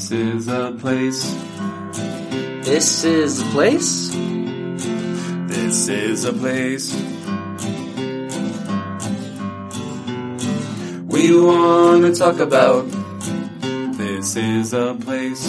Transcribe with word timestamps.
This 0.00 0.12
is 0.12 0.48
a 0.48 0.72
place. 0.80 1.30
This 2.64 3.04
is 3.04 3.42
a 3.42 3.44
place. 3.50 4.08
This 5.46 5.88
is 5.88 6.24
a 6.24 6.32
place. 6.32 6.94
We 11.04 11.38
want 11.38 12.06
to 12.06 12.14
talk 12.14 12.38
about. 12.38 12.88
This 13.98 14.36
is 14.36 14.72
a 14.72 14.94
place. 14.94 15.46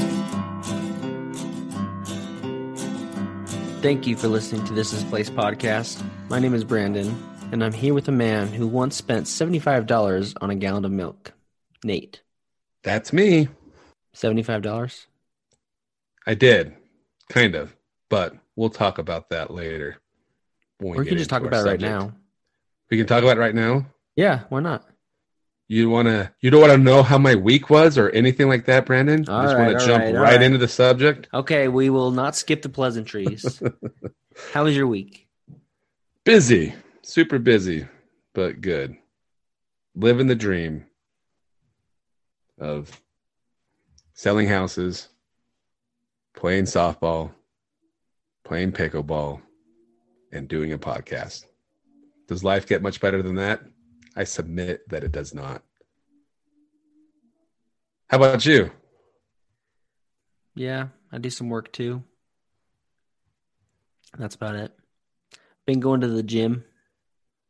Thank 3.82 4.06
you 4.06 4.18
for 4.18 4.28
listening 4.28 4.66
to 4.66 4.74
This 4.74 4.92
Is 4.92 5.04
a 5.04 5.06
Place 5.06 5.30
podcast. 5.30 6.04
My 6.28 6.40
name 6.40 6.54
is 6.54 6.66
Brandon, 6.66 7.08
and 7.54 7.64
I'm 7.64 7.72
here 7.72 7.94
with 7.94 8.10
a 8.10 8.12
man 8.12 8.50
who 8.50 8.68
once 8.68 8.98
spent 8.98 9.28
$75 9.28 10.36
on 10.42 10.50
a 10.50 10.56
gallon 10.56 10.84
of 10.84 10.92
milk. 10.92 11.32
Nate. 11.86 12.22
That's 12.84 13.14
me. 13.14 13.48
$75? 14.16 15.06
I 16.28 16.34
did, 16.34 16.74
kind 17.30 17.56
of, 17.56 17.76
but 18.10 18.36
we'll 18.56 18.70
talk 18.70 18.98
about 18.98 19.30
that 19.30 19.52
later. 19.52 19.98
when 20.80 20.98
Or 20.98 21.02
we 21.02 21.08
can 21.08 21.18
just 21.18 21.30
talk 21.30 21.44
about 21.44 21.66
it 21.66 21.70
right 21.70 21.80
now. 21.80 22.14
We 22.90 22.98
can 22.98 23.08
talk 23.08 23.24
about 23.24 23.38
it 23.38 23.40
right 23.40 23.56
now. 23.56 23.86
Yeah, 24.16 24.42
why 24.50 24.60
not? 24.60 24.86
You 25.68 25.90
wanna? 25.90 26.34
You 26.42 26.52
don't 26.52 26.60
want 26.60 26.74
to 26.74 26.78
know 26.78 27.02
how 27.02 27.18
my 27.18 27.34
week 27.36 27.70
was 27.70 27.98
or 27.98 28.10
anything 28.10 28.50
like 28.50 28.66
that, 28.66 28.86
Brandon? 28.86 29.24
All 29.30 29.38
you 29.42 29.48
just 29.48 29.56
right, 29.58 29.68
wanna 29.68 29.80
jump 29.86 30.04
right, 30.04 30.14
right, 30.14 30.22
right. 30.22 30.42
into 30.42 30.58
the 30.58 30.68
subject. 30.68 31.30
Okay, 31.34 31.70
we 31.70 31.90
will 31.90 32.12
not 32.12 32.36
skip 32.36 32.62
the 32.62 32.68
pleasantries. 32.68 33.64
How 34.54 34.66
was 34.66 34.76
your 34.76 34.88
week? 34.88 35.30
Busy, 36.26 36.74
super 37.04 37.40
busy, 37.40 37.88
but 38.34 38.60
good. 38.60 38.98
Living 39.96 40.28
the 40.28 40.36
dream 40.36 40.86
of 42.60 43.02
selling 44.22 44.48
houses, 44.48 45.10
playing 46.36 46.66
softball, 46.66 47.32
playing 48.46 48.72
pickleball, 48.72 49.42
and 50.32 50.48
doing 50.48 50.72
a 50.74 50.78
podcast. 50.78 51.46
Does 52.28 52.44
life 52.44 52.68
get 52.68 52.84
much 52.84 53.02
better 53.02 53.24
than 53.24 53.34
that? 53.38 53.62
I 54.16 54.26
submit 54.26 54.88
that 54.90 55.04
it 55.04 55.12
does 55.12 55.34
not. 55.34 55.64
How 58.12 58.18
about 58.18 58.46
you? 58.46 58.70
Yeah, 60.54 60.90
I 61.12 61.18
do 61.18 61.32
some 61.32 61.50
work 61.50 61.72
too. 61.72 62.04
That's 64.20 64.36
about 64.36 64.54
it. 64.54 64.72
Been 65.66 65.80
going 65.80 66.02
to 66.02 66.08
the 66.08 66.22
gym. 66.22 66.64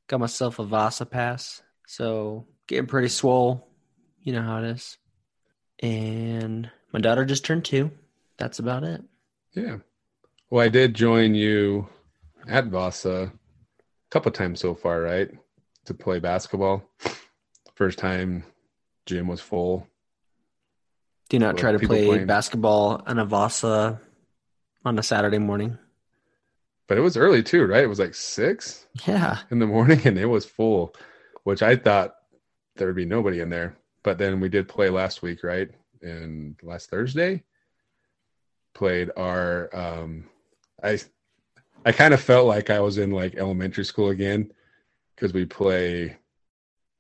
Got 0.08 0.22
myself 0.22 0.58
a 0.58 0.64
Vasa 0.64 1.06
pass. 1.06 1.62
So 1.86 2.48
getting 2.66 2.88
pretty 2.88 3.10
swole. 3.10 3.68
You 4.22 4.32
know 4.32 4.42
how 4.42 4.60
it 4.60 4.70
is. 4.70 4.98
And 5.82 6.70
my 6.94 7.00
daughter 7.00 7.26
just 7.26 7.44
turned 7.46 7.66
two. 7.66 7.92
That's 8.38 8.60
about 8.60 8.84
it. 8.84 9.02
Yeah. 9.54 9.78
Well, 10.50 10.64
I 10.66 10.70
did 10.70 10.94
join 10.94 11.34
you 11.36 11.88
at 12.48 12.66
Vasa 12.68 13.32
a 13.32 13.32
couple 14.10 14.32
times 14.32 14.60
so 14.60 14.76
far, 14.76 15.02
right? 15.02 15.30
To 15.86 15.94
play 15.94 16.20
basketball. 16.20 16.84
First 17.76 18.00
time 18.00 18.44
gym 19.06 19.28
was 19.28 19.42
full. 19.42 19.88
Do 21.30 21.40
not 21.40 21.58
try 21.58 21.72
to 21.72 21.80
play 21.80 22.06
playing- 22.06 22.28
basketball 22.28 23.04
in 23.08 23.18
a 23.18 23.26
Vasa 23.26 24.00
on 24.86 25.00
a 25.00 25.04
Saturday 25.04 25.40
morning. 25.40 25.78
But 26.88 26.98
it 26.98 27.02
was 27.02 27.16
early 27.16 27.42
too, 27.42 27.66
right? 27.66 27.84
It 27.84 27.88
was 27.88 28.00
like 28.00 28.14
six 28.14 28.86
Yeah. 29.08 29.40
in 29.50 29.60
the 29.60 29.68
morning 29.68 30.02
and 30.06 30.18
it 30.20 30.26
was 30.26 30.46
full, 30.46 30.94
which 31.44 31.64
I 31.64 31.76
thought 31.78 32.16
there 32.76 32.88
would 32.88 32.96
be 32.98 33.06
nobody 33.06 33.40
in 33.40 33.50
there. 33.50 33.78
But 34.04 34.18
then 34.18 34.40
we 34.40 34.50
did 34.50 34.68
play 34.68 34.90
last 34.90 35.22
week, 35.22 35.44
right? 35.44 35.70
And 36.02 36.56
last 36.64 36.90
Thursday 36.90 37.44
played 38.74 39.12
our 39.18 39.70
um 39.76 40.26
I 40.82 41.00
I 41.86 41.92
kind 41.92 42.14
of 42.14 42.22
felt 42.22 42.48
like 42.48 42.70
I 42.70 42.80
was 42.80 42.98
in 42.98 43.12
like 43.12 43.36
elementary 43.36 43.86
school 43.86 44.10
again 44.10 44.52
because 45.16 45.34
we 45.34 45.46
play 45.46 46.18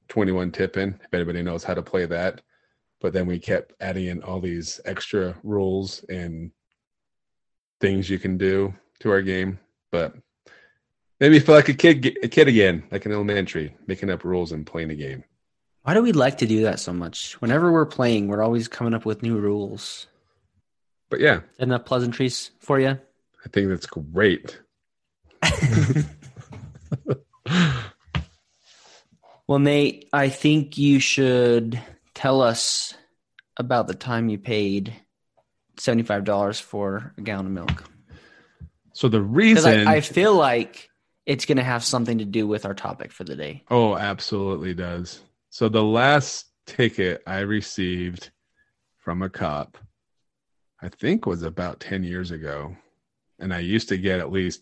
21 0.09 0.51
tipping, 0.51 0.99
if 1.03 1.13
anybody 1.13 1.41
knows 1.41 1.63
how 1.63 1.73
to 1.73 1.81
play 1.81 2.05
that. 2.05 2.41
But 2.99 3.13
then 3.13 3.25
we 3.25 3.39
kept 3.39 3.73
adding 3.79 4.07
in 4.07 4.21
all 4.23 4.39
these 4.39 4.79
extra 4.85 5.35
rules 5.43 6.03
and 6.09 6.51
things 7.79 8.09
you 8.09 8.19
can 8.19 8.37
do 8.37 8.73
to 8.99 9.09
our 9.11 9.21
game. 9.21 9.59
But 9.91 10.15
made 11.19 11.31
me 11.31 11.39
feel 11.39 11.55
like 11.55 11.69
a 11.69 11.73
kid, 11.73 12.17
a 12.23 12.27
kid 12.27 12.47
again, 12.47 12.83
like 12.91 13.05
an 13.05 13.11
elementary, 13.11 13.75
making 13.87 14.09
up 14.09 14.23
rules 14.23 14.51
and 14.51 14.65
playing 14.65 14.91
a 14.91 14.95
game. 14.95 15.23
Why 15.83 15.93
do 15.93 16.01
we 16.01 16.11
like 16.11 16.39
to 16.39 16.45
do 16.45 16.63
that 16.63 16.79
so 16.79 16.93
much? 16.93 17.33
Whenever 17.41 17.71
we're 17.71 17.85
playing, 17.85 18.27
we're 18.27 18.43
always 18.43 18.67
coming 18.67 18.93
up 18.93 19.05
with 19.05 19.23
new 19.23 19.37
rules. 19.37 20.07
But 21.09 21.19
yeah, 21.19 21.41
Enough 21.59 21.85
pleasantries 21.85 22.51
for 22.59 22.79
you? 22.79 22.89
I 22.89 23.49
think 23.51 23.69
that's 23.69 23.87
great. 23.87 24.59
Well, 29.51 29.59
Nate, 29.59 30.07
I 30.13 30.29
think 30.29 30.77
you 30.77 31.01
should 31.01 31.77
tell 32.13 32.41
us 32.41 32.93
about 33.57 33.85
the 33.85 33.93
time 33.93 34.29
you 34.29 34.37
paid 34.37 34.93
$75 35.75 36.61
for 36.61 37.13
a 37.17 37.21
gallon 37.21 37.47
of 37.47 37.51
milk. 37.51 37.83
So 38.93 39.09
the 39.09 39.21
reason, 39.21 39.89
I, 39.89 39.95
I 39.95 39.99
feel 39.99 40.35
like 40.35 40.89
it's 41.25 41.43
going 41.43 41.57
to 41.57 41.65
have 41.65 41.83
something 41.83 42.19
to 42.19 42.23
do 42.23 42.47
with 42.47 42.65
our 42.65 42.73
topic 42.73 43.11
for 43.11 43.25
the 43.25 43.35
day. 43.35 43.65
oh, 43.69 43.97
absolutely 43.97 44.73
does. 44.73 45.19
So 45.51 45.67
the 45.67 45.83
last 45.83 46.45
ticket 46.65 47.21
I 47.27 47.39
received 47.39 48.31
from 48.97 49.21
a 49.21 49.29
cop, 49.29 49.77
I 50.81 50.87
think 50.87 51.25
was 51.25 51.43
about 51.43 51.81
10 51.81 52.03
years 52.05 52.31
ago. 52.31 52.73
And 53.37 53.53
I 53.53 53.59
used 53.59 53.89
to 53.89 53.97
get 53.97 54.21
at 54.21 54.31
least 54.31 54.61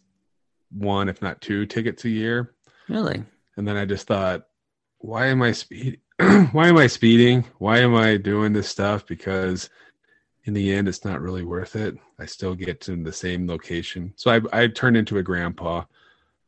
one, 0.72 1.08
if 1.08 1.22
not 1.22 1.42
two 1.42 1.68
tickets 1.68 2.06
a 2.06 2.10
year. 2.10 2.56
Really? 2.88 3.24
And 3.56 3.68
then 3.68 3.78
I 3.78 3.86
just 3.86 4.08
thought, 4.08 4.48
why 4.98 5.28
am 5.28 5.44
I 5.44 5.52
speed? 5.52 6.00
why 6.18 6.68
am 6.68 6.78
I 6.78 6.88
speeding? 6.88 7.46
Why 7.60 7.78
am 7.78 7.94
I 7.94 8.18
doing 8.18 8.52
this 8.52 8.68
stuff? 8.68 9.06
Because 9.06 9.70
in 10.46 10.56
the 10.56 10.74
end, 10.74 10.88
it's 10.88 11.06
not 11.06 11.22
really 11.22 11.44
worth 11.44 11.76
it. 11.76 11.96
I 12.18 12.26
still 12.26 12.56
get 12.56 12.82
to 12.82 12.96
the 12.96 13.14
same 13.14 13.48
location. 13.48 14.12
So 14.16 14.32
I, 14.32 14.64
I 14.64 14.68
turned 14.68 14.98
into 14.98 15.20
a 15.20 15.24
grandpa 15.24 15.84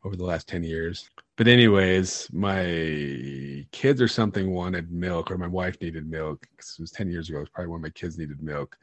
over 0.03 0.15
the 0.15 0.25
last 0.25 0.47
10 0.47 0.63
years. 0.63 1.11
But, 1.37 1.47
anyways, 1.47 2.29
my 2.31 3.65
kids 3.71 4.01
or 4.01 4.07
something 4.07 4.51
wanted 4.51 4.91
milk, 4.91 5.31
or 5.31 5.37
my 5.37 5.47
wife 5.47 5.79
needed 5.81 6.09
milk. 6.09 6.47
'cause 6.57 6.75
it 6.77 6.81
was 6.81 6.91
10 6.91 7.09
years 7.09 7.29
ago. 7.29 7.39
It 7.39 7.41
was 7.41 7.49
probably 7.49 7.71
when 7.71 7.81
my 7.81 7.89
kids 7.89 8.17
needed 8.17 8.41
milk. 8.43 8.77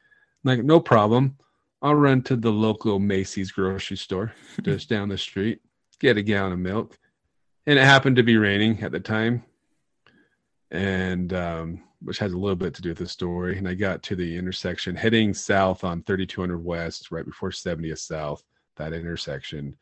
I'm 0.44 0.56
like, 0.56 0.64
no 0.64 0.80
problem. 0.80 1.36
I'll 1.82 1.94
run 1.94 2.22
to 2.22 2.36
the 2.36 2.50
local 2.50 2.98
Macey's 2.98 3.52
grocery 3.52 3.96
store 3.96 4.32
just 4.62 4.88
down 4.88 5.08
the 5.08 5.18
street, 5.18 5.60
get 6.00 6.16
a 6.16 6.22
gallon 6.22 6.52
of 6.52 6.58
milk 6.58 6.98
and 7.68 7.78
it 7.78 7.84
happened 7.84 8.16
to 8.16 8.22
be 8.22 8.38
raining 8.38 8.82
at 8.82 8.92
the 8.92 8.98
time 9.00 9.44
and 10.70 11.34
um, 11.34 11.82
which 12.00 12.18
has 12.18 12.32
a 12.32 12.36
little 12.38 12.56
bit 12.56 12.72
to 12.74 12.80
do 12.82 12.88
with 12.88 12.98
the 12.98 13.06
story 13.06 13.58
and 13.58 13.68
i 13.68 13.74
got 13.74 14.02
to 14.02 14.16
the 14.16 14.36
intersection 14.36 14.96
heading 14.96 15.34
south 15.34 15.84
on 15.84 16.02
3200 16.02 16.58
west 16.58 17.10
right 17.10 17.26
before 17.26 17.50
70th 17.50 17.98
south 17.98 18.42
that 18.76 18.92
intersection 18.94 19.76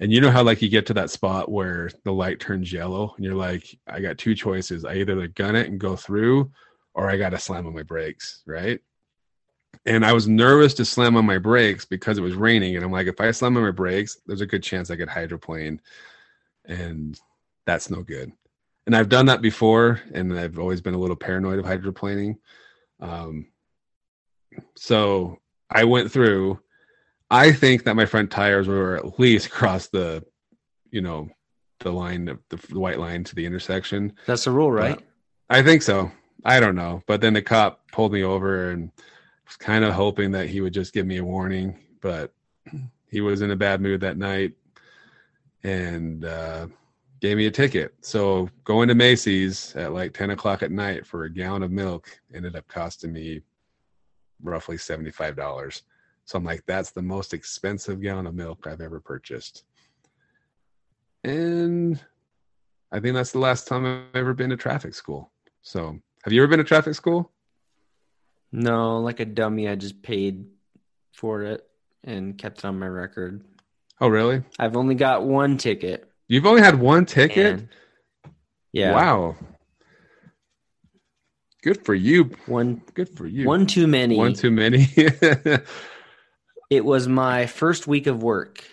and 0.00 0.12
you 0.12 0.20
know 0.20 0.30
how 0.30 0.42
like 0.42 0.60
you 0.62 0.68
get 0.68 0.86
to 0.86 0.94
that 0.94 1.10
spot 1.10 1.50
where 1.50 1.90
the 2.04 2.12
light 2.12 2.40
turns 2.40 2.72
yellow 2.72 3.14
and 3.16 3.24
you're 3.24 3.34
like 3.34 3.78
i 3.86 4.00
got 4.00 4.18
two 4.18 4.34
choices 4.34 4.84
i 4.84 4.94
either 4.94 5.14
like 5.14 5.34
gun 5.34 5.56
it 5.56 5.68
and 5.68 5.78
go 5.78 5.94
through 5.94 6.50
or 6.94 7.08
i 7.10 7.16
gotta 7.16 7.38
slam 7.38 7.66
on 7.66 7.74
my 7.74 7.82
brakes 7.82 8.42
right 8.46 8.80
and 9.86 10.04
i 10.04 10.12
was 10.12 10.26
nervous 10.26 10.74
to 10.74 10.84
slam 10.84 11.16
on 11.16 11.24
my 11.24 11.38
brakes 11.38 11.84
because 11.84 12.18
it 12.18 12.22
was 12.22 12.34
raining 12.34 12.76
and 12.76 12.84
i'm 12.84 12.92
like 12.92 13.06
if 13.06 13.20
i 13.20 13.30
slam 13.30 13.56
on 13.56 13.62
my 13.62 13.70
brakes 13.70 14.18
there's 14.26 14.40
a 14.40 14.46
good 14.46 14.62
chance 14.62 14.90
i 14.90 14.96
could 14.96 15.08
hydroplane 15.08 15.80
and 16.64 17.20
that's 17.66 17.90
no 17.90 18.02
good. 18.02 18.32
And 18.86 18.96
I've 18.96 19.08
done 19.08 19.26
that 19.26 19.42
before, 19.42 20.00
and 20.12 20.36
I've 20.38 20.58
always 20.58 20.80
been 20.80 20.94
a 20.94 20.98
little 20.98 21.16
paranoid 21.16 21.58
of 21.58 21.64
hydroplaning. 21.64 22.38
Um, 22.98 23.46
so 24.76 25.38
I 25.70 25.84
went 25.84 26.10
through. 26.10 26.58
I 27.30 27.52
think 27.52 27.84
that 27.84 27.94
my 27.94 28.06
front 28.06 28.30
tires 28.30 28.66
were 28.66 28.96
at 28.96 29.18
least 29.18 29.46
across 29.46 29.88
the, 29.88 30.24
you 30.90 31.00
know, 31.00 31.28
the 31.80 31.92
line 31.92 32.28
of 32.28 32.38
the, 32.48 32.56
the 32.56 32.80
white 32.80 32.98
line 32.98 33.24
to 33.24 33.34
the 33.34 33.46
intersection. 33.46 34.12
That's 34.26 34.44
the 34.44 34.50
rule, 34.50 34.72
right? 34.72 35.00
I 35.48 35.62
think 35.62 35.82
so. 35.82 36.10
I 36.44 36.60
don't 36.60 36.74
know. 36.74 37.02
But 37.06 37.20
then 37.20 37.32
the 37.32 37.42
cop 37.42 37.90
pulled 37.92 38.12
me 38.12 38.22
over 38.22 38.70
and 38.70 38.90
was 39.46 39.56
kind 39.56 39.84
of 39.84 39.94
hoping 39.94 40.32
that 40.32 40.48
he 40.48 40.60
would 40.60 40.74
just 40.74 40.92
give 40.92 41.06
me 41.06 41.18
a 41.18 41.24
warning, 41.24 41.78
but 42.00 42.32
he 43.08 43.20
was 43.20 43.42
in 43.42 43.50
a 43.50 43.56
bad 43.56 43.80
mood 43.80 44.00
that 44.00 44.16
night 44.16 44.52
and 45.62 46.24
uh, 46.24 46.66
gave 47.20 47.36
me 47.36 47.46
a 47.46 47.50
ticket. 47.50 47.94
So 48.00 48.48
going 48.64 48.88
to 48.88 48.94
Macey's 48.94 49.74
at 49.76 49.92
like 49.92 50.14
10 50.14 50.30
o'clock 50.30 50.62
at 50.62 50.70
night 50.70 51.06
for 51.06 51.24
a 51.24 51.32
gallon 51.32 51.62
of 51.62 51.70
milk 51.70 52.08
ended 52.34 52.56
up 52.56 52.66
costing 52.68 53.12
me 53.12 53.42
roughly 54.42 54.76
$75. 54.76 55.82
So 56.30 56.38
I'm 56.38 56.44
like, 56.44 56.62
that's 56.64 56.92
the 56.92 57.02
most 57.02 57.34
expensive 57.34 58.00
gallon 58.00 58.24
of 58.28 58.36
milk 58.36 58.68
I've 58.68 58.80
ever 58.80 59.00
purchased. 59.00 59.64
And 61.24 62.00
I 62.92 63.00
think 63.00 63.16
that's 63.16 63.32
the 63.32 63.40
last 63.40 63.66
time 63.66 63.84
I've 63.84 64.14
ever 64.14 64.32
been 64.32 64.50
to 64.50 64.56
traffic 64.56 64.94
school. 64.94 65.32
So 65.62 65.98
have 66.22 66.32
you 66.32 66.40
ever 66.40 66.48
been 66.48 66.58
to 66.60 66.64
traffic 66.64 66.94
school? 66.94 67.32
No, 68.52 69.00
like 69.00 69.18
a 69.18 69.24
dummy, 69.24 69.68
I 69.68 69.74
just 69.74 70.02
paid 70.02 70.46
for 71.14 71.42
it 71.42 71.66
and 72.04 72.38
kept 72.38 72.58
it 72.58 72.64
on 72.64 72.78
my 72.78 72.86
record. 72.86 73.44
Oh, 74.00 74.06
really? 74.06 74.44
I've 74.56 74.76
only 74.76 74.94
got 74.94 75.24
one 75.24 75.58
ticket. 75.58 76.12
You've 76.28 76.46
only 76.46 76.62
had 76.62 76.78
one 76.78 77.06
ticket? 77.06 77.54
and- 77.54 77.68
yeah. 78.72 78.92
Wow. 78.92 79.34
Good 81.64 81.84
for 81.84 81.94
you. 81.96 82.30
One 82.46 82.82
Good 82.94 83.08
for 83.08 83.26
you. 83.26 83.48
one 83.48 83.66
too 83.66 83.88
many. 83.88 84.16
One 84.16 84.34
too 84.34 84.52
many. 84.52 84.86
It 86.70 86.84
was 86.84 87.08
my 87.08 87.46
first 87.46 87.88
week 87.88 88.06
of 88.06 88.22
work, 88.22 88.64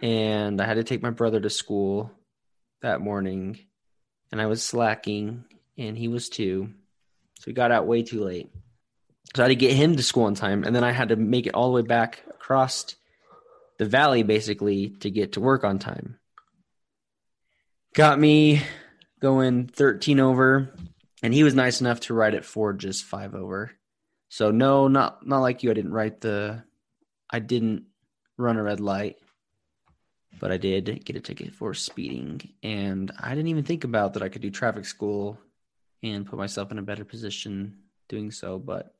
and 0.00 0.58
I 0.58 0.64
had 0.64 0.78
to 0.78 0.84
take 0.84 1.02
my 1.02 1.10
brother 1.10 1.38
to 1.38 1.50
school 1.50 2.10
that 2.80 3.02
morning, 3.02 3.58
and 4.32 4.40
I 4.40 4.46
was 4.46 4.62
slacking, 4.62 5.44
and 5.76 5.98
he 5.98 6.08
was 6.08 6.30
too. 6.30 6.70
So 7.38 7.44
we 7.48 7.52
got 7.52 7.70
out 7.70 7.86
way 7.86 8.04
too 8.04 8.24
late. 8.24 8.50
So 9.36 9.42
I 9.42 9.44
had 9.44 9.48
to 9.48 9.54
get 9.54 9.76
him 9.76 9.96
to 9.96 10.02
school 10.02 10.24
on 10.24 10.34
time, 10.34 10.64
and 10.64 10.74
then 10.74 10.82
I 10.82 10.92
had 10.92 11.10
to 11.10 11.16
make 11.16 11.46
it 11.46 11.54
all 11.54 11.68
the 11.68 11.74
way 11.74 11.86
back 11.86 12.22
across 12.30 12.96
the 13.76 13.84
valley 13.84 14.22
basically 14.22 14.88
to 15.00 15.10
get 15.10 15.32
to 15.32 15.40
work 15.40 15.62
on 15.62 15.78
time. 15.78 16.18
Got 17.92 18.18
me 18.18 18.62
going 19.20 19.66
13 19.66 20.20
over, 20.20 20.74
and 21.22 21.34
he 21.34 21.44
was 21.44 21.54
nice 21.54 21.82
enough 21.82 22.00
to 22.00 22.14
write 22.14 22.32
it 22.32 22.46
for 22.46 22.72
just 22.72 23.04
five 23.04 23.34
over. 23.34 23.72
So 24.30 24.50
no, 24.50 24.88
not 24.88 25.26
not 25.26 25.40
like 25.40 25.62
you. 25.62 25.70
I 25.70 25.74
didn't 25.74 25.92
write 25.92 26.22
the 26.22 26.64
I 27.34 27.40
didn't 27.40 27.86
run 28.38 28.58
a 28.58 28.62
red 28.62 28.78
light, 28.78 29.16
but 30.38 30.52
I 30.52 30.56
did 30.56 31.04
get 31.04 31.16
a 31.16 31.20
ticket 31.20 31.52
for 31.52 31.74
speeding. 31.74 32.40
And 32.62 33.10
I 33.18 33.30
didn't 33.30 33.48
even 33.48 33.64
think 33.64 33.82
about 33.82 34.14
that 34.14 34.22
I 34.22 34.28
could 34.28 34.40
do 34.40 34.52
traffic 34.52 34.84
school 34.84 35.36
and 36.04 36.24
put 36.24 36.38
myself 36.38 36.70
in 36.70 36.78
a 36.78 36.82
better 36.82 37.04
position 37.04 37.76
doing 38.08 38.30
so. 38.30 38.60
But 38.60 38.94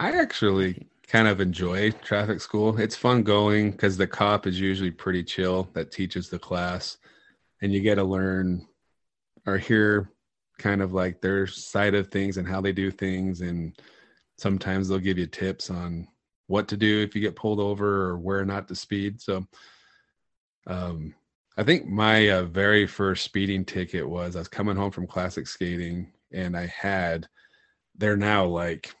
I 0.00 0.18
actually 0.18 0.86
kind 1.06 1.28
of 1.28 1.42
enjoy 1.42 1.90
traffic 1.90 2.40
school. 2.40 2.78
It's 2.78 2.96
fun 2.96 3.22
going 3.22 3.72
because 3.72 3.98
the 3.98 4.06
cop 4.06 4.46
is 4.46 4.58
usually 4.58 4.90
pretty 4.90 5.22
chill 5.22 5.68
that 5.74 5.92
teaches 5.92 6.30
the 6.30 6.38
class, 6.38 6.96
and 7.60 7.74
you 7.74 7.80
get 7.80 7.96
to 7.96 8.04
learn 8.04 8.66
or 9.44 9.58
hear 9.58 10.10
kind 10.56 10.80
of 10.80 10.94
like 10.94 11.20
their 11.20 11.46
side 11.46 11.94
of 11.94 12.08
things 12.08 12.38
and 12.38 12.48
how 12.48 12.62
they 12.62 12.72
do 12.72 12.90
things. 12.90 13.42
And 13.42 13.78
sometimes 14.38 14.88
they'll 14.88 14.98
give 14.98 15.18
you 15.18 15.26
tips 15.26 15.68
on 15.68 16.08
what 16.46 16.68
to 16.68 16.76
do 16.76 17.00
if 17.00 17.14
you 17.14 17.20
get 17.20 17.36
pulled 17.36 17.60
over 17.60 18.08
or 18.08 18.18
where 18.18 18.44
not 18.44 18.68
to 18.68 18.74
speed. 18.74 19.20
So, 19.20 19.46
um, 20.66 21.14
I 21.56 21.62
think 21.62 21.86
my 21.86 22.30
uh, 22.30 22.44
very 22.44 22.86
first 22.86 23.24
speeding 23.24 23.64
ticket 23.64 24.08
was 24.08 24.34
I 24.34 24.40
was 24.40 24.48
coming 24.48 24.76
home 24.76 24.90
from 24.90 25.06
classic 25.06 25.46
skating 25.46 26.12
and 26.32 26.56
I 26.56 26.66
had, 26.66 27.28
they're 27.96 28.16
now 28.16 28.44
like 28.44 28.92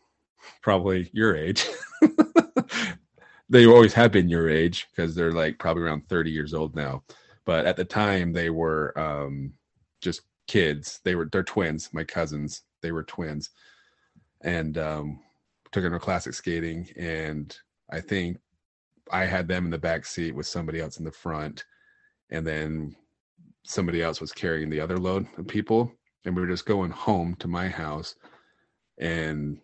probably 0.62 1.10
your 1.12 1.36
age. 1.36 1.66
they 3.48 3.66
always 3.66 3.92
have 3.94 4.12
been 4.12 4.28
your 4.28 4.48
age 4.48 4.86
because 4.90 5.14
they're 5.14 5.32
like 5.32 5.58
probably 5.58 5.82
around 5.82 6.08
30 6.08 6.30
years 6.30 6.54
old 6.54 6.76
now. 6.76 7.02
But 7.44 7.66
at 7.66 7.76
the 7.76 7.84
time 7.84 8.32
they 8.32 8.50
were 8.50 8.96
um, 8.98 9.54
just 10.00 10.22
kids. 10.46 11.00
They 11.04 11.16
were, 11.16 11.28
they're 11.30 11.42
twins, 11.42 11.90
my 11.92 12.04
cousins. 12.04 12.62
They 12.82 12.92
were 12.92 13.02
twins. 13.02 13.50
And 14.42 14.78
um, 14.78 15.20
took 15.74 15.82
them 15.82 15.92
to 15.92 15.98
classic 15.98 16.34
skating. 16.34 16.88
And 16.96 17.54
I 17.90 18.00
think 18.00 18.38
I 19.10 19.24
had 19.24 19.48
them 19.48 19.64
in 19.64 19.72
the 19.72 19.78
back 19.78 20.06
seat 20.06 20.32
with 20.32 20.46
somebody 20.46 20.80
else 20.80 20.98
in 20.98 21.04
the 21.04 21.10
front. 21.10 21.64
And 22.30 22.46
then 22.46 22.94
somebody 23.64 24.00
else 24.00 24.20
was 24.20 24.30
carrying 24.30 24.70
the 24.70 24.78
other 24.78 24.98
load 24.98 25.26
of 25.36 25.48
people. 25.48 25.90
And 26.24 26.36
we 26.36 26.42
were 26.42 26.48
just 26.48 26.64
going 26.64 26.92
home 26.92 27.34
to 27.40 27.48
my 27.48 27.68
house. 27.68 28.14
And 29.00 29.58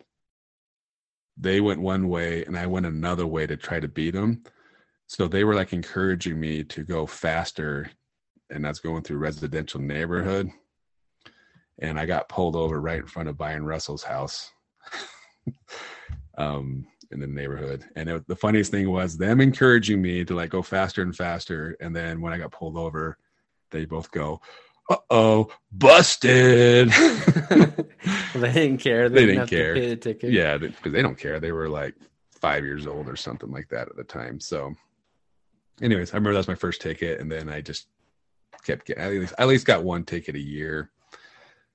they 1.37 1.61
went 1.61 1.79
one 1.79 2.09
way 2.09 2.43
and 2.43 2.57
I 2.57 2.67
went 2.67 2.85
another 2.85 3.25
way 3.25 3.47
to 3.47 3.55
try 3.55 3.79
to 3.79 3.87
beat 3.87 4.11
them. 4.11 4.43
So 5.07 5.29
they 5.29 5.45
were 5.45 5.55
like 5.55 5.71
encouraging 5.71 6.37
me 6.37 6.65
to 6.65 6.83
go 6.83 7.05
faster. 7.05 7.89
And 8.49 8.65
that's 8.65 8.79
going 8.79 9.03
through 9.03 9.19
residential 9.19 9.79
neighborhood. 9.79 10.49
And 11.79 11.97
I 11.97 12.05
got 12.05 12.27
pulled 12.27 12.57
over 12.57 12.81
right 12.81 12.99
in 12.99 13.07
front 13.07 13.29
of 13.29 13.37
Bryon 13.37 13.65
Russell's 13.65 14.03
house 14.03 14.51
um, 16.37 16.85
in 17.11 17.19
the 17.19 17.27
neighborhood. 17.27 17.85
And 17.95 18.09
it, 18.09 18.27
the 18.27 18.35
funniest 18.35 18.71
thing 18.71 18.89
was 18.89 19.17
them 19.17 19.41
encouraging 19.41 20.01
me 20.01 20.23
to 20.25 20.35
like 20.35 20.49
go 20.49 20.61
faster 20.61 21.01
and 21.01 21.15
faster. 21.15 21.75
And 21.79 21.95
then 21.95 22.21
when 22.21 22.33
I 22.33 22.37
got 22.37 22.51
pulled 22.51 22.77
over, 22.77 23.17
they 23.69 23.85
both 23.85 24.11
go, 24.11 24.41
uh 24.89 24.97
oh, 25.09 25.51
busted. 25.71 26.89
they 28.33 28.53
didn't 28.53 28.77
care. 28.79 29.09
They 29.09 29.25
didn't 29.25 29.37
have 29.39 29.49
to 29.49 29.55
care. 29.55 29.73
pay 29.75 29.89
the 29.89 29.95
ticket. 29.95 30.31
yeah, 30.31 30.57
because 30.57 30.91
they 30.91 31.01
don't 31.01 31.17
care. 31.17 31.39
They 31.39 31.51
were 31.51 31.69
like 31.69 31.95
five 32.31 32.65
years 32.65 32.87
old 32.87 33.07
or 33.07 33.15
something 33.15 33.51
like 33.51 33.69
that 33.69 33.87
at 33.87 33.95
the 33.95 34.03
time. 34.03 34.39
So, 34.39 34.73
anyways, 35.81 36.11
I 36.11 36.15
remember 36.15 36.33
that 36.33 36.39
was 36.39 36.47
my 36.47 36.55
first 36.55 36.81
ticket, 36.81 37.21
and 37.21 37.31
then 37.31 37.47
I 37.47 37.61
just 37.61 37.87
kept 38.63 38.85
getting 38.85 39.03
at 39.03 39.11
least 39.11 39.33
I 39.37 39.43
at 39.43 39.47
least 39.47 39.65
got 39.65 39.83
one 39.83 40.03
ticket 40.03 40.35
a 40.35 40.39
year 40.39 40.91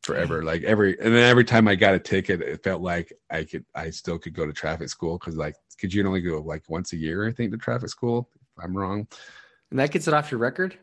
forever. 0.02 0.42
Mm. 0.42 0.44
Like 0.44 0.62
every 0.62 0.98
and 1.00 1.14
then 1.14 1.24
every 1.24 1.44
time 1.44 1.68
I 1.68 1.74
got 1.74 1.94
a 1.94 1.98
ticket, 1.98 2.40
it 2.40 2.62
felt 2.62 2.82
like 2.82 3.12
I 3.30 3.44
could 3.44 3.64
I 3.74 3.90
still 3.90 4.18
could 4.18 4.34
go 4.34 4.46
to 4.46 4.52
traffic 4.52 4.88
school 4.88 5.18
because 5.18 5.36
like 5.36 5.56
could 5.78 5.92
you 5.92 6.06
only 6.06 6.20
go 6.20 6.40
like 6.40 6.62
once 6.68 6.92
a 6.92 6.96
year? 6.96 7.26
I 7.26 7.32
think 7.32 7.52
to 7.52 7.58
traffic 7.58 7.88
school. 7.88 8.28
If 8.34 8.64
I'm 8.64 8.76
wrong. 8.76 9.06
And 9.70 9.80
that 9.80 9.90
gets 9.90 10.08
it 10.08 10.14
off 10.14 10.30
your 10.30 10.40
record? 10.40 10.78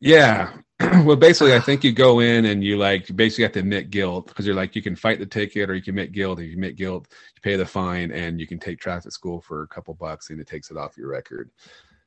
Yeah. 0.00 0.52
well, 1.04 1.16
basically, 1.16 1.54
I 1.54 1.60
think 1.60 1.84
you 1.84 1.92
go 1.92 2.20
in 2.20 2.46
and 2.46 2.62
you 2.64 2.76
like 2.76 3.08
you 3.08 3.14
basically 3.14 3.44
have 3.44 3.52
to 3.52 3.60
admit 3.60 3.90
guilt 3.90 4.26
because 4.26 4.46
you're 4.46 4.56
like 4.56 4.74
you 4.74 4.82
can 4.82 4.96
fight 4.96 5.18
the 5.18 5.26
ticket 5.26 5.70
or 5.70 5.74
you 5.74 5.82
can 5.82 5.92
admit 5.92 6.12
guilt. 6.12 6.40
If 6.40 6.46
you 6.46 6.52
admit 6.52 6.76
guilt, 6.76 7.06
you 7.10 7.40
pay 7.42 7.56
the 7.56 7.66
fine 7.66 8.10
and 8.10 8.40
you 8.40 8.46
can 8.46 8.58
take 8.58 8.80
traffic 8.80 9.12
school 9.12 9.40
for 9.40 9.62
a 9.62 9.68
couple 9.68 9.94
bucks 9.94 10.30
and 10.30 10.40
it 10.40 10.46
takes 10.46 10.70
it 10.70 10.76
off 10.76 10.96
your 10.96 11.08
record. 11.08 11.50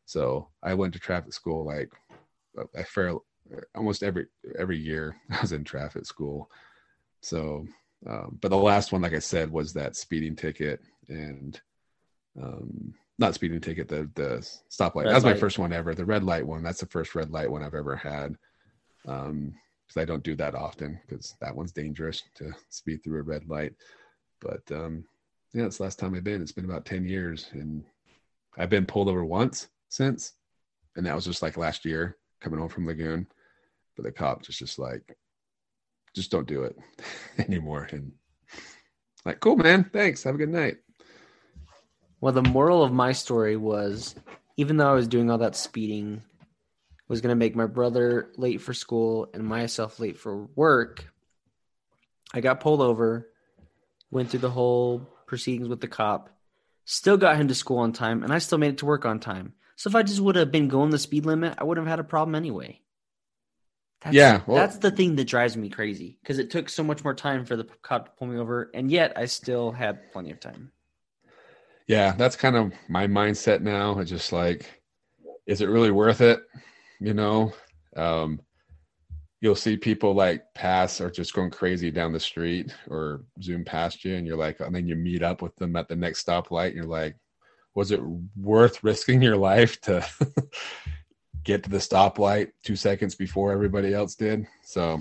So 0.06 0.50
I 0.62 0.74
went 0.74 0.94
to 0.94 1.00
traffic 1.00 1.34
school 1.34 1.66
like 1.66 1.92
I 2.78 2.84
fair 2.84 3.16
almost 3.76 4.04
every 4.04 4.28
every 4.58 4.78
year 4.78 5.16
I 5.32 5.42
was 5.42 5.52
in 5.52 5.64
traffic 5.64 6.06
school. 6.06 6.50
So, 7.22 7.66
um, 8.08 8.38
but 8.42 8.50
the 8.50 8.58
last 8.58 8.92
one, 8.92 9.02
like 9.02 9.14
I 9.14 9.20
said, 9.20 9.52
was 9.52 9.74
that 9.74 9.96
speeding 9.96 10.36
ticket 10.36 10.82
and 11.08 11.60
um, 12.42 12.94
not 13.18 13.34
speeding 13.34 13.62
ticket, 13.62 13.88
the 13.88 14.10
the 14.16 14.48
stoplight. 14.70 15.06
Red 15.06 15.08
That 15.08 15.16
was 15.16 15.24
my 15.24 15.32
light. 15.32 15.40
first 15.40 15.60
one 15.60 15.74
ever. 15.74 15.96
The 15.96 16.06
red 16.06 16.24
light 16.24 16.46
one. 16.46 16.64
That's 16.64 16.82
the 16.82 16.86
first 16.88 17.16
red 17.16 17.32
light 17.32 17.50
one 17.50 17.64
I've 17.64 17.74
ever 17.74 17.96
had. 17.96 18.36
Um, 19.08 19.54
because 19.88 20.02
I 20.02 20.06
don't 20.06 20.24
do 20.24 20.36
that 20.38 20.56
often 20.56 21.00
because 21.08 21.36
that 21.42 21.56
one's 21.56 21.72
dangerous 21.72 22.24
to 22.36 22.52
speed 22.70 23.04
through 23.04 23.20
a 23.20 23.24
red 23.24 23.48
light. 23.48 23.74
But 24.42 24.64
um, 24.72 25.06
yeah, 25.54 25.66
it's 25.66 25.78
the 25.78 25.84
last 25.84 26.00
time 26.00 26.16
I've 26.16 26.24
been. 26.24 26.42
It's 26.42 26.52
been 26.52 26.66
about 26.66 26.86
ten 26.86 27.06
years, 27.08 27.50
and 27.52 27.84
I've 28.58 28.70
been 28.70 28.86
pulled 28.88 29.10
over 29.10 29.24
once 29.24 29.68
since, 29.90 30.34
and 30.96 31.06
that 31.06 31.16
was 31.16 31.26
just 31.26 31.42
like 31.44 31.56
last 31.56 31.86
year 31.86 32.18
coming 32.42 32.60
home 32.60 32.70
from 32.70 32.88
Lagoon. 32.88 33.28
But 33.96 34.04
the 34.04 34.12
cop 34.12 34.44
just 34.44 34.60
just 34.60 34.80
like, 34.80 35.18
just 36.14 36.32
don't 36.32 36.48
do 36.48 36.64
it 36.64 36.78
anymore. 37.38 37.88
And 37.92 38.12
like, 39.26 39.40
cool, 39.40 39.56
man. 39.56 39.90
Thanks. 39.92 40.24
Have 40.24 40.36
a 40.36 40.40
good 40.40 40.50
night. 40.50 40.78
Well, 42.22 42.34
the 42.34 42.42
moral 42.42 42.84
of 42.84 42.92
my 42.92 43.12
story 43.12 43.58
was 43.58 44.16
even 44.58 44.78
though 44.78 44.90
I 44.90 44.94
was 44.94 45.08
doing 45.08 45.30
all 45.30 45.40
that 45.40 45.56
speeding, 45.56 46.24
was 47.08 47.22
going 47.22 47.32
to 47.32 47.36
make 47.36 47.56
my 47.56 47.66
brother 47.66 48.32
late 48.38 48.62
for 48.62 48.74
school 48.74 49.30
and 49.34 49.44
myself 49.44 50.00
late 50.00 50.18
for 50.18 50.46
work. 50.56 51.06
I 52.34 52.42
got 52.42 52.60
pulled 52.60 52.82
over, 52.82 53.30
went 54.12 54.30
through 54.30 54.40
the 54.40 54.50
whole 54.50 55.08
proceedings 55.28 55.68
with 55.68 55.82
the 55.82 55.88
cop, 55.88 56.30
still 56.86 57.18
got 57.18 57.38
him 57.38 57.48
to 57.50 57.56
school 57.56 57.80
on 57.80 57.94
time, 57.94 58.24
and 58.24 58.34
I 58.34 58.40
still 58.40 58.58
made 58.58 58.74
it 58.74 58.78
to 58.80 58.86
work 58.86 59.06
on 59.06 59.20
time. 59.20 59.54
So 59.76 59.90
if 59.90 59.96
I 59.96 60.04
just 60.04 60.22
would 60.22 60.36
have 60.36 60.52
been 60.52 60.68
going 60.68 60.90
the 60.90 60.98
speed 60.98 61.26
limit, 61.26 61.56
I 61.58 61.64
wouldn't 61.64 61.86
have 61.86 61.92
had 61.92 62.00
a 62.00 62.08
problem 62.08 62.34
anyway. 62.34 62.80
That's, 64.06 64.16
Yeah, 64.16 64.42
well- 64.48 64.58
that's 64.58 64.78
the 64.78 64.92
thing 64.92 65.16
that 65.18 65.26
drives 65.26 65.58
me 65.58 65.70
crazy 65.70 66.18
because 66.22 66.38
it 66.40 66.50
took 66.52 66.70
so 66.70 66.84
much 66.84 67.04
more 67.04 67.14
time 67.16 67.44
for 67.44 67.56
the 67.58 67.66
cop 67.82 68.06
to 68.06 68.12
pull 68.18 68.28
me 68.28 68.38
over, 68.38 68.70
and 68.74 68.90
yet 68.90 69.14
I 69.18 69.26
still 69.26 69.72
had 69.72 70.12
plenty 70.14 70.32
of 70.32 70.40
time. 70.40 70.72
yeah 71.88 72.14
that's 72.18 72.36
kind 72.36 72.56
of 72.56 72.72
my 72.90 73.06
mindset 73.06 73.62
now 73.62 74.00
it's 74.00 74.10
just 74.10 74.32
like 74.32 74.82
is 75.46 75.62
it 75.62 75.68
really 75.70 75.92
worth 75.92 76.20
it 76.22 76.40
you 77.00 77.14
know 77.14 77.54
um 77.96 78.40
you'll 79.42 79.54
see 79.56 79.78
people 79.78 80.14
like 80.16 80.42
pass 80.56 81.00
or 81.00 81.12
just 81.12 81.34
going 81.36 81.52
crazy 81.52 81.92
down 81.92 82.12
the 82.12 82.20
street 82.20 82.76
or 82.90 83.24
zoom 83.40 83.64
past 83.64 84.04
you 84.04 84.16
and 84.16 84.26
you're 84.26 84.36
like 84.38 84.60
and 84.62 84.74
then 84.74 84.88
you 84.88 84.96
meet 84.96 85.22
up 85.22 85.44
with 85.44 85.56
them 85.58 85.76
at 85.76 85.88
the 85.88 85.96
next 85.96 86.26
stoplight 86.26 86.68
and 86.68 86.76
you're 86.76 86.86
like 86.86 87.16
was 87.76 87.92
it 87.92 88.02
worth 88.36 88.84
risking 88.84 89.22
your 89.22 89.38
life 89.38 89.80
to 89.82 90.04
get 91.46 91.64
to 91.64 91.70
the 91.70 91.78
stoplight 91.78 92.50
two 92.64 92.76
seconds 92.76 93.16
before 93.16 93.54
everybody 93.54 93.94
else 93.94 94.16
did 94.16 94.46
so 94.64 95.00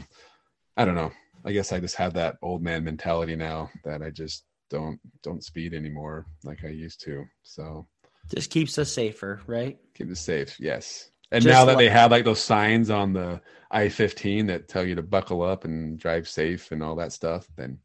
i 0.76 0.84
don't 0.84 0.94
know 0.94 1.10
i 1.44 1.50
guess 1.50 1.72
i 1.72 1.80
just 1.80 1.96
have 1.96 2.14
that 2.14 2.36
old 2.42 2.62
man 2.62 2.84
mentality 2.84 3.34
now 3.34 3.68
that 3.82 4.00
i 4.02 4.10
just 4.10 4.44
don't 4.70 4.98
don't 5.22 5.44
speed 5.44 5.74
anymore 5.74 6.26
like 6.42 6.64
I 6.64 6.68
used 6.68 7.00
to. 7.02 7.24
So 7.42 7.86
Just 8.34 8.50
keeps 8.50 8.78
us 8.78 8.90
safer, 8.90 9.40
right? 9.46 9.78
keep 9.94 10.10
us 10.10 10.20
safe. 10.20 10.58
Yes. 10.58 11.10
And 11.30 11.42
Just 11.42 11.52
now 11.52 11.64
that 11.66 11.72
like- 11.76 11.78
they 11.78 11.88
have 11.90 12.10
like 12.10 12.24
those 12.24 12.40
signs 12.40 12.90
on 12.90 13.12
the 13.12 13.40
I-15 13.70 14.48
that 14.48 14.68
tell 14.68 14.84
you 14.84 14.94
to 14.96 15.02
buckle 15.02 15.42
up 15.42 15.64
and 15.64 15.98
drive 15.98 16.28
safe 16.28 16.72
and 16.72 16.82
all 16.82 16.96
that 16.96 17.12
stuff, 17.12 17.46
then 17.56 17.78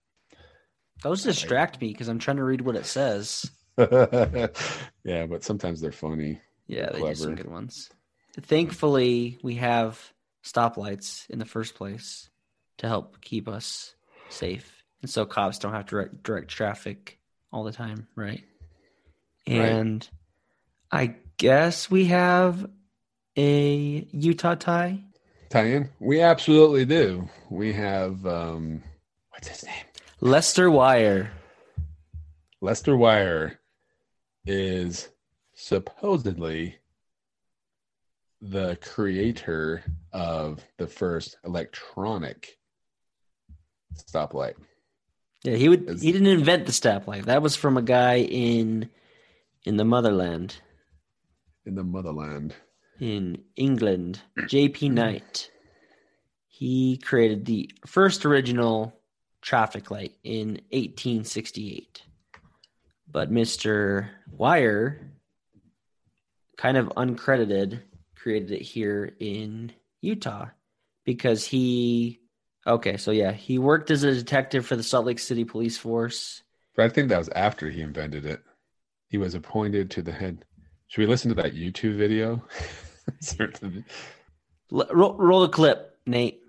Those 1.04 1.24
distract 1.24 1.80
me 1.82 1.90
because 1.92 2.08
I'm 2.08 2.20
trying 2.20 2.38
to 2.38 2.44
read 2.44 2.62
what 2.62 2.76
it 2.76 2.86
says. 2.86 3.50
yeah, 3.78 5.26
but 5.28 5.44
sometimes 5.44 5.82
they're 5.82 5.92
funny. 5.92 6.42
Yeah, 6.68 6.90
they 6.92 7.02
do 7.02 7.16
some 7.16 7.36
good 7.36 7.50
ones. 7.50 7.90
Thankfully, 8.34 9.38
we 9.42 9.56
have 9.56 10.14
stoplights 10.44 11.30
in 11.30 11.40
the 11.40 11.46
first 11.46 11.76
place 11.76 12.30
to 12.78 12.88
help 12.88 13.22
keep 13.22 13.48
us 13.48 13.96
safe, 14.30 14.84
and 15.02 15.10
so 15.10 15.26
cops 15.26 15.60
don't 15.60 15.74
have 15.74 15.86
to 15.86 15.92
direct, 15.92 16.24
direct 16.24 16.48
traffic 16.50 17.20
all 17.52 17.64
the 17.64 17.72
time, 17.72 18.08
right? 18.16 18.44
Right. 19.48 19.58
And 19.58 20.08
I 20.92 21.16
guess 21.38 21.90
we 21.90 22.06
have 22.06 22.70
a 23.36 24.08
Utah 24.12 24.56
tie. 24.56 25.04
Tie-in? 25.50 25.90
We 26.00 26.22
absolutely 26.22 26.86
do. 26.86 27.28
We 27.50 27.74
have 27.74 28.26
um 28.28 28.84
what's 29.32 29.48
his 29.48 29.66
name? 29.66 29.86
Lester 30.22 30.70
Wire. 30.70 31.32
Lester 32.62 32.96
Wire 32.96 33.60
is 34.46 35.10
supposedly 35.56 36.76
the 38.42 38.78
creator 38.82 39.84
of 40.14 40.64
the 40.78 40.88
first 40.88 41.38
electronic 41.46 42.58
stoplight. 43.96 44.56
Yeah, 45.44 45.56
he 45.56 45.70
would. 45.70 46.00
He 46.02 46.12
didn't 46.12 46.28
invent 46.28 46.66
the 46.66 46.72
stoplight. 46.72 47.26
That 47.26 47.42
was 47.42 47.56
from 47.56 47.78
a 47.78 47.82
guy 47.82 48.20
in 48.20 48.90
in 49.66 49.78
the 49.78 49.86
motherland 49.86 50.58
in 51.66 51.76
the 51.76 51.84
motherland. 51.84 52.56
in 53.00 53.44
England, 53.56 54.22
J.P. 54.48 54.90
Knight. 55.00 55.52
He 56.48 56.98
created 56.98 57.46
the 57.46 57.72
first 57.86 58.26
original 58.26 58.94
traffic 59.42 59.92
light 59.92 60.16
in 60.24 60.60
1868. 60.72 62.04
But 63.10 63.32
Mr. 63.32 64.10
Wire, 64.30 65.14
kind 66.58 66.76
of 66.76 66.88
uncredited, 66.98 67.82
created 68.22 68.52
it 68.52 68.62
here 68.62 69.16
in 69.20 69.72
Utah 70.02 70.48
because 71.06 71.46
he. 71.46 72.20
Okay, 72.68 72.98
so 72.98 73.12
yeah, 73.12 73.32
he 73.32 73.58
worked 73.58 73.90
as 73.90 74.04
a 74.04 74.14
detective 74.14 74.66
for 74.66 74.76
the 74.76 74.84
Salt 74.84 75.06
Lake 75.06 75.20
City 75.20 75.46
Police 75.46 75.78
Force. 75.78 76.44
But 76.76 76.86
I 76.86 76.90
think 76.90 77.10
that 77.10 77.18
was 77.18 77.30
after 77.30 77.70
he 77.70 77.82
invented 77.82 78.26
it. 78.26 78.42
He 79.08 79.18
was 79.18 79.34
appointed 79.34 79.90
to 79.92 80.02
the 80.02 80.12
head. 80.12 80.46
Should 80.88 81.02
we 81.02 81.08
listen 81.08 81.30
to 81.30 81.42
that 81.42 81.56
YouTube 81.56 81.98
video? 81.98 82.44
L- 84.72 84.88
roll, 84.92 85.14
roll 85.16 85.42
the 85.42 85.50
clip, 85.50 85.98
Nate. 86.06 86.42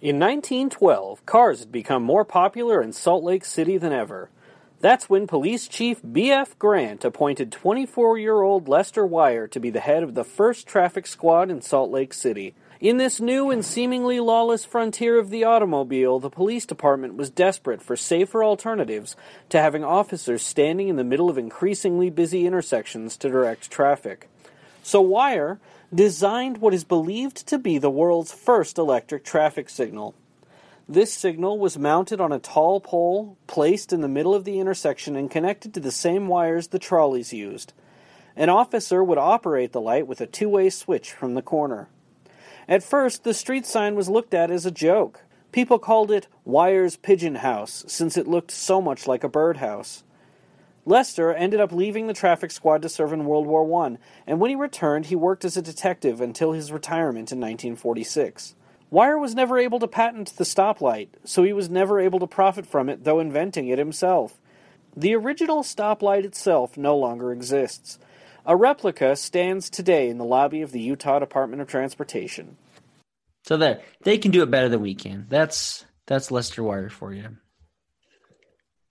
In 0.00 0.18
1912, 0.18 1.26
cars 1.26 1.60
had 1.60 1.72
become 1.72 2.02
more 2.02 2.24
popular 2.24 2.82
in 2.82 2.92
Salt 2.92 3.24
Lake 3.24 3.44
City 3.44 3.76
than 3.78 3.92
ever. 3.92 4.30
That's 4.80 5.08
when 5.08 5.26
Police 5.26 5.68
Chief 5.68 6.02
B.F. 6.12 6.58
Grant 6.58 7.02
appointed 7.02 7.50
24 7.50 8.18
year 8.18 8.42
old 8.42 8.68
Lester 8.68 9.06
Wire 9.06 9.48
to 9.48 9.58
be 9.58 9.70
the 9.70 9.80
head 9.80 10.02
of 10.02 10.14
the 10.14 10.24
first 10.24 10.66
traffic 10.66 11.06
squad 11.06 11.50
in 11.50 11.62
Salt 11.62 11.90
Lake 11.90 12.12
City. 12.12 12.54
In 12.78 12.98
this 12.98 13.18
new 13.18 13.50
and 13.50 13.64
seemingly 13.64 14.20
lawless 14.20 14.66
frontier 14.66 15.18
of 15.18 15.30
the 15.30 15.44
automobile, 15.44 16.20
the 16.20 16.28
police 16.28 16.66
department 16.66 17.14
was 17.14 17.30
desperate 17.30 17.80
for 17.80 17.96
safer 17.96 18.44
alternatives 18.44 19.16
to 19.48 19.58
having 19.58 19.82
officers 19.82 20.42
standing 20.42 20.88
in 20.88 20.96
the 20.96 21.04
middle 21.04 21.30
of 21.30 21.38
increasingly 21.38 22.10
busy 22.10 22.46
intersections 22.46 23.16
to 23.16 23.30
direct 23.30 23.70
traffic. 23.70 24.28
So 24.82 25.00
Wire 25.00 25.58
designed 25.94 26.58
what 26.58 26.74
is 26.74 26.84
believed 26.84 27.46
to 27.48 27.56
be 27.56 27.78
the 27.78 27.88
world's 27.88 28.32
first 28.32 28.76
electric 28.76 29.24
traffic 29.24 29.70
signal. 29.70 30.14
This 30.88 31.12
signal 31.12 31.58
was 31.58 31.76
mounted 31.76 32.20
on 32.20 32.30
a 32.30 32.38
tall 32.38 32.80
pole 32.80 33.36
placed 33.48 33.92
in 33.92 34.02
the 34.02 34.08
middle 34.08 34.36
of 34.36 34.44
the 34.44 34.60
intersection 34.60 35.16
and 35.16 35.28
connected 35.28 35.74
to 35.74 35.80
the 35.80 35.90
same 35.90 36.28
wires 36.28 36.68
the 36.68 36.78
trolleys 36.78 37.32
used. 37.32 37.72
An 38.36 38.50
officer 38.50 39.02
would 39.02 39.18
operate 39.18 39.72
the 39.72 39.80
light 39.80 40.06
with 40.06 40.20
a 40.20 40.26
two 40.26 40.48
way 40.48 40.70
switch 40.70 41.12
from 41.12 41.34
the 41.34 41.42
corner. 41.42 41.88
At 42.68 42.84
first, 42.84 43.24
the 43.24 43.34
street 43.34 43.66
sign 43.66 43.96
was 43.96 44.08
looked 44.08 44.32
at 44.32 44.48
as 44.48 44.64
a 44.64 44.70
joke. 44.70 45.24
People 45.50 45.80
called 45.80 46.12
it 46.12 46.28
Wire's 46.44 46.96
Pigeon 46.96 47.36
House, 47.36 47.84
since 47.88 48.16
it 48.16 48.28
looked 48.28 48.52
so 48.52 48.80
much 48.80 49.08
like 49.08 49.24
a 49.24 49.28
birdhouse. 49.28 50.04
Lester 50.84 51.34
ended 51.34 51.58
up 51.58 51.72
leaving 51.72 52.06
the 52.06 52.14
traffic 52.14 52.52
squad 52.52 52.82
to 52.82 52.88
serve 52.88 53.12
in 53.12 53.24
World 53.24 53.48
War 53.48 53.84
I, 53.84 53.96
and 54.24 54.38
when 54.38 54.50
he 54.50 54.56
returned, 54.56 55.06
he 55.06 55.16
worked 55.16 55.44
as 55.44 55.56
a 55.56 55.62
detective 55.62 56.20
until 56.20 56.52
his 56.52 56.70
retirement 56.70 57.32
in 57.32 57.40
1946. 57.40 58.54
Wire 58.90 59.18
was 59.18 59.34
never 59.34 59.58
able 59.58 59.78
to 59.80 59.88
patent 59.88 60.36
the 60.36 60.44
stoplight, 60.44 61.08
so 61.24 61.42
he 61.42 61.52
was 61.52 61.68
never 61.68 62.00
able 62.00 62.20
to 62.20 62.26
profit 62.26 62.66
from 62.66 62.88
it, 62.88 63.04
though 63.04 63.18
inventing 63.18 63.68
it 63.68 63.78
himself. 63.78 64.38
The 64.96 65.14
original 65.14 65.62
stoplight 65.62 66.24
itself 66.24 66.76
no 66.76 66.96
longer 66.96 67.32
exists. 67.32 67.98
A 68.46 68.56
replica 68.56 69.16
stands 69.16 69.68
today 69.68 70.08
in 70.08 70.18
the 70.18 70.24
lobby 70.24 70.62
of 70.62 70.70
the 70.70 70.80
Utah 70.80 71.18
Department 71.18 71.60
of 71.60 71.68
Transportation. 71.68 72.56
So 73.44 73.56
there, 73.56 73.80
they 74.02 74.18
can 74.18 74.30
do 74.30 74.42
it 74.42 74.50
better 74.50 74.68
than 74.68 74.80
we 74.80 74.94
can. 74.94 75.26
That's 75.28 75.84
that's 76.06 76.30
Lester 76.30 76.62
Wire 76.62 76.88
for 76.88 77.12
you. 77.12 77.36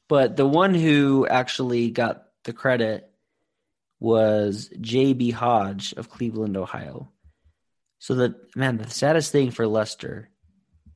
But 0.07 0.35
the 0.35 0.45
one 0.45 0.73
who 0.73 1.25
actually 1.25 1.89
got 1.89 2.25
the 2.43 2.53
credit 2.53 3.09
was 3.99 4.69
J.B. 4.79 5.31
Hodge 5.31 5.93
of 5.93 6.09
Cleveland, 6.09 6.57
Ohio. 6.57 7.11
So 7.99 8.15
the 8.15 8.35
man, 8.55 8.77
the 8.77 8.89
saddest 8.89 9.31
thing 9.31 9.51
for 9.51 9.65
Lester 9.67 10.29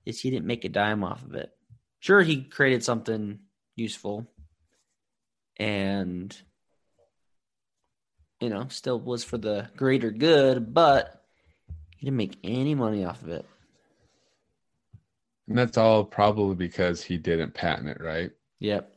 is 0.05 0.21
he 0.21 0.29
didn't 0.29 0.45
make 0.45 0.65
a 0.65 0.69
dime 0.69 1.03
off 1.03 1.23
of 1.23 1.33
it. 1.35 1.49
Sure, 1.99 2.21
he 2.21 2.43
created 2.43 2.83
something 2.83 3.39
useful, 3.75 4.27
and 5.57 6.35
you 8.39 8.49
know, 8.49 8.67
still 8.69 8.99
was 8.99 9.23
for 9.23 9.37
the 9.37 9.69
greater 9.75 10.11
good, 10.11 10.73
but 10.73 11.23
he 11.97 12.05
didn't 12.05 12.17
make 12.17 12.37
any 12.43 12.73
money 12.75 13.03
off 13.03 13.21
of 13.21 13.29
it. 13.29 13.45
and 15.49 15.57
that's 15.57 15.77
all 15.77 16.05
probably 16.05 16.55
because 16.55 17.03
he 17.03 17.17
didn't 17.17 17.53
patent 17.53 17.89
it, 17.89 17.99
right? 17.99 18.31
Yep. 18.59 18.93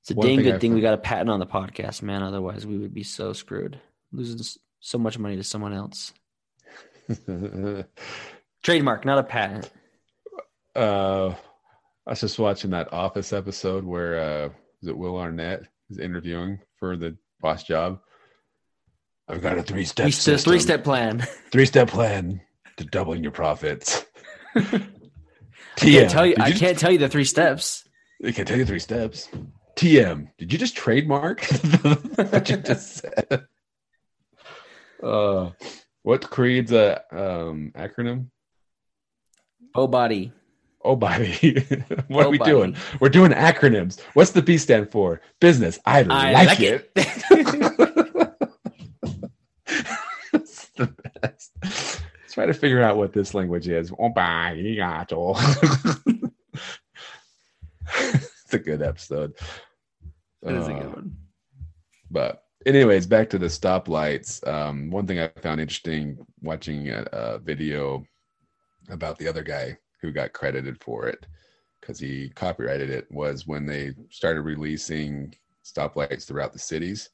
It's 0.00 0.10
a 0.10 0.14
One 0.14 0.26
dang 0.26 0.36
thing 0.38 0.44
good 0.46 0.54
I 0.54 0.58
thing 0.58 0.74
we 0.74 0.80
got 0.80 0.94
a 0.94 0.98
patent 0.98 1.30
on 1.30 1.38
the 1.38 1.46
podcast, 1.46 2.02
man. 2.02 2.22
Otherwise, 2.22 2.66
we 2.66 2.78
would 2.78 2.94
be 2.94 3.02
so 3.04 3.32
screwed, 3.32 3.78
losing 4.10 4.38
so 4.80 4.98
much 4.98 5.18
money 5.18 5.36
to 5.36 5.44
someone 5.44 5.72
else. 5.72 6.12
Trademark, 8.62 9.04
not 9.04 9.18
a 9.18 9.22
patent. 9.22 9.70
uh, 10.76 11.28
I 12.06 12.10
was 12.10 12.20
just 12.20 12.38
watching 12.38 12.70
that 12.70 12.92
Office 12.92 13.32
episode 13.32 13.84
where 13.84 14.18
uh, 14.18 14.48
is 14.82 14.88
it 14.88 14.96
Will 14.96 15.16
Arnett 15.16 15.62
is 15.90 15.98
interviewing 15.98 16.60
for 16.76 16.96
the 16.96 17.16
boss 17.40 17.64
job. 17.64 18.00
I've 19.28 19.42
got 19.42 19.58
a 19.58 19.62
three 19.62 19.84
step 19.84 20.10
Three, 20.12 20.58
step 20.58 20.84
plan. 20.84 21.20
three 21.52 21.66
step 21.66 21.88
plan 21.88 22.40
to 22.78 22.84
doubling 22.84 23.22
your 23.22 23.32
profits. 23.32 24.04
I 24.54 24.80
can't 25.76 26.10
tell 26.10 26.26
you. 26.26 26.34
did 26.34 26.42
I 26.42 26.48
you 26.48 26.54
can't 26.58 26.78
tell 26.78 26.90
you 26.90 26.98
the 26.98 27.08
three 27.08 27.24
steps. 27.24 27.86
I 28.24 28.32
can't 28.32 28.48
tell 28.48 28.56
you 28.56 28.64
three 28.64 28.78
steps. 28.78 29.28
TM, 29.76 30.28
did 30.38 30.52
you 30.52 30.58
just 30.58 30.76
trademark 30.76 31.44
what 31.44 32.48
you 32.48 32.56
just 32.56 32.96
said? 32.96 33.46
Uh, 35.02 35.50
what 36.02 36.28
Creed's 36.30 36.72
a 36.72 37.02
um, 37.12 37.72
acronym? 37.76 38.26
Oh, 39.74 39.86
body. 39.86 40.32
Oh, 40.82 40.96
body. 40.96 41.64
what 42.08 42.24
Oh, 42.24 42.28
are 42.28 42.30
we 42.30 42.38
body. 42.38 42.50
doing? 42.50 42.76
We're 43.00 43.08
doing 43.08 43.32
acronyms. 43.32 44.00
What's 44.14 44.30
the 44.30 44.42
B 44.42 44.56
stand 44.58 44.90
for? 44.90 45.20
Business. 45.40 45.78
I, 45.84 46.00
I 46.08 46.32
like, 46.32 46.48
like 46.48 46.60
it. 46.60 46.90
it's 50.32 50.68
the 50.76 50.86
best. 51.22 51.52
Let's 51.62 52.00
try 52.32 52.46
to 52.46 52.54
figure 52.54 52.82
out 52.82 52.96
what 52.96 53.12
this 53.12 53.34
language 53.34 53.68
is. 53.68 53.92
Oh, 53.98 54.08
body. 54.10 54.78
it's 54.80 55.12
a 58.52 58.58
good 58.58 58.82
episode. 58.82 59.34
That 60.42 60.54
is 60.54 60.68
a 60.68 60.72
Uh, 60.74 60.78
good 60.80 60.94
one. 60.94 61.16
but 62.10 62.42
anyways 62.66 63.06
back 63.06 63.30
to 63.30 63.38
the 63.38 63.46
stoplights 63.46 64.46
um, 64.48 64.90
one 64.90 65.06
thing 65.06 65.20
i 65.20 65.28
found 65.42 65.60
interesting 65.60 66.18
watching 66.42 66.88
a, 66.90 67.02
a 67.12 67.38
video 67.38 68.04
about 68.90 69.18
the 69.18 69.28
other 69.28 69.42
guy 69.42 69.76
who 70.00 70.10
got 70.12 70.32
credited 70.32 70.80
for 70.82 71.06
it 71.06 71.26
because 71.80 71.98
he 71.98 72.30
copyrighted 72.30 72.90
it 72.90 73.06
was 73.10 73.46
when 73.46 73.64
they 73.66 73.92
started 74.10 74.42
releasing 74.42 75.32
stoplights 75.64 76.26
throughout 76.26 76.52
the 76.52 76.58
cities 76.58 77.10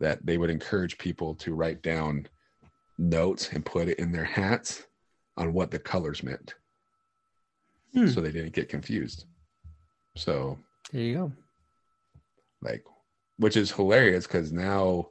that 0.00 0.24
they 0.24 0.36
would 0.38 0.50
encourage 0.50 0.98
people 0.98 1.34
to 1.34 1.54
write 1.54 1.82
down 1.82 2.26
notes 2.98 3.50
and 3.52 3.64
put 3.64 3.88
it 3.88 3.98
in 3.98 4.12
their 4.12 4.24
hats 4.24 4.84
on 5.36 5.52
what 5.52 5.70
the 5.70 5.78
colors 5.78 6.22
meant 6.22 6.54
Hmm. 7.94 8.06
so 8.08 8.20
they 8.20 8.30
didn't 8.32 8.52
get 8.52 8.68
confused 8.68 9.24
so 10.14 10.58
There 10.92 11.00
you 11.00 11.14
go. 11.14 11.32
like 12.60 12.84
which 13.38 13.56
is 13.56 13.70
hilarious 13.72 14.26
because 14.26 14.52
now 14.52 15.08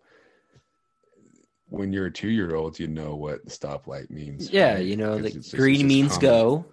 when 1.69 1.91
you're 1.91 2.05
a 2.07 2.11
two 2.11 2.29
year 2.29 2.55
old 2.55 2.79
you 2.79 2.87
know 2.87 3.15
what 3.15 3.43
the 3.45 3.51
stoplight 3.51 4.09
means 4.09 4.49
Yeah, 4.51 4.75
right? 4.75 4.85
you 4.85 4.95
know, 4.95 5.17
the 5.17 5.25
it's 5.27 5.35
just- 5.35 5.55
green 5.55 5.81
it's 5.81 5.83
means 5.85 6.11
common. 6.17 6.21
go, 6.21 6.65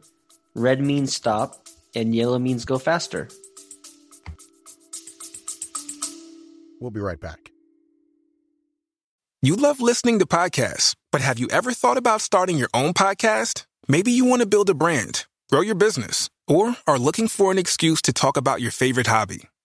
red 0.54 0.80
means 0.80 1.14
stop, 1.14 1.66
and 1.94 2.14
yellow 2.14 2.38
means 2.38 2.64
go 2.64 2.78
faster. 2.78 3.28
We'll 6.80 6.90
be 6.90 7.00
right 7.00 7.20
back. 7.20 7.50
You 9.42 9.56
love 9.56 9.80
listening 9.80 10.18
to 10.20 10.26
podcasts, 10.26 10.94
but 11.12 11.20
have 11.20 11.38
you 11.38 11.48
ever 11.50 11.72
thought 11.72 11.96
about 11.96 12.20
starting 12.20 12.56
your 12.58 12.70
own 12.74 12.92
podcast? 12.94 13.64
Maybe 13.88 14.10
you 14.12 14.24
want 14.24 14.40
to 14.42 14.46
build 14.46 14.70
a 14.70 14.74
brand, 14.74 15.26
grow 15.50 15.60
your 15.60 15.74
business, 15.74 16.28
or 16.48 16.76
are 16.86 16.98
looking 16.98 17.28
for 17.28 17.50
an 17.52 17.58
excuse 17.58 18.00
to 18.02 18.12
talk 18.12 18.36
about 18.36 18.60
your 18.60 18.70
favorite 18.70 19.06
hobby. 19.06 19.48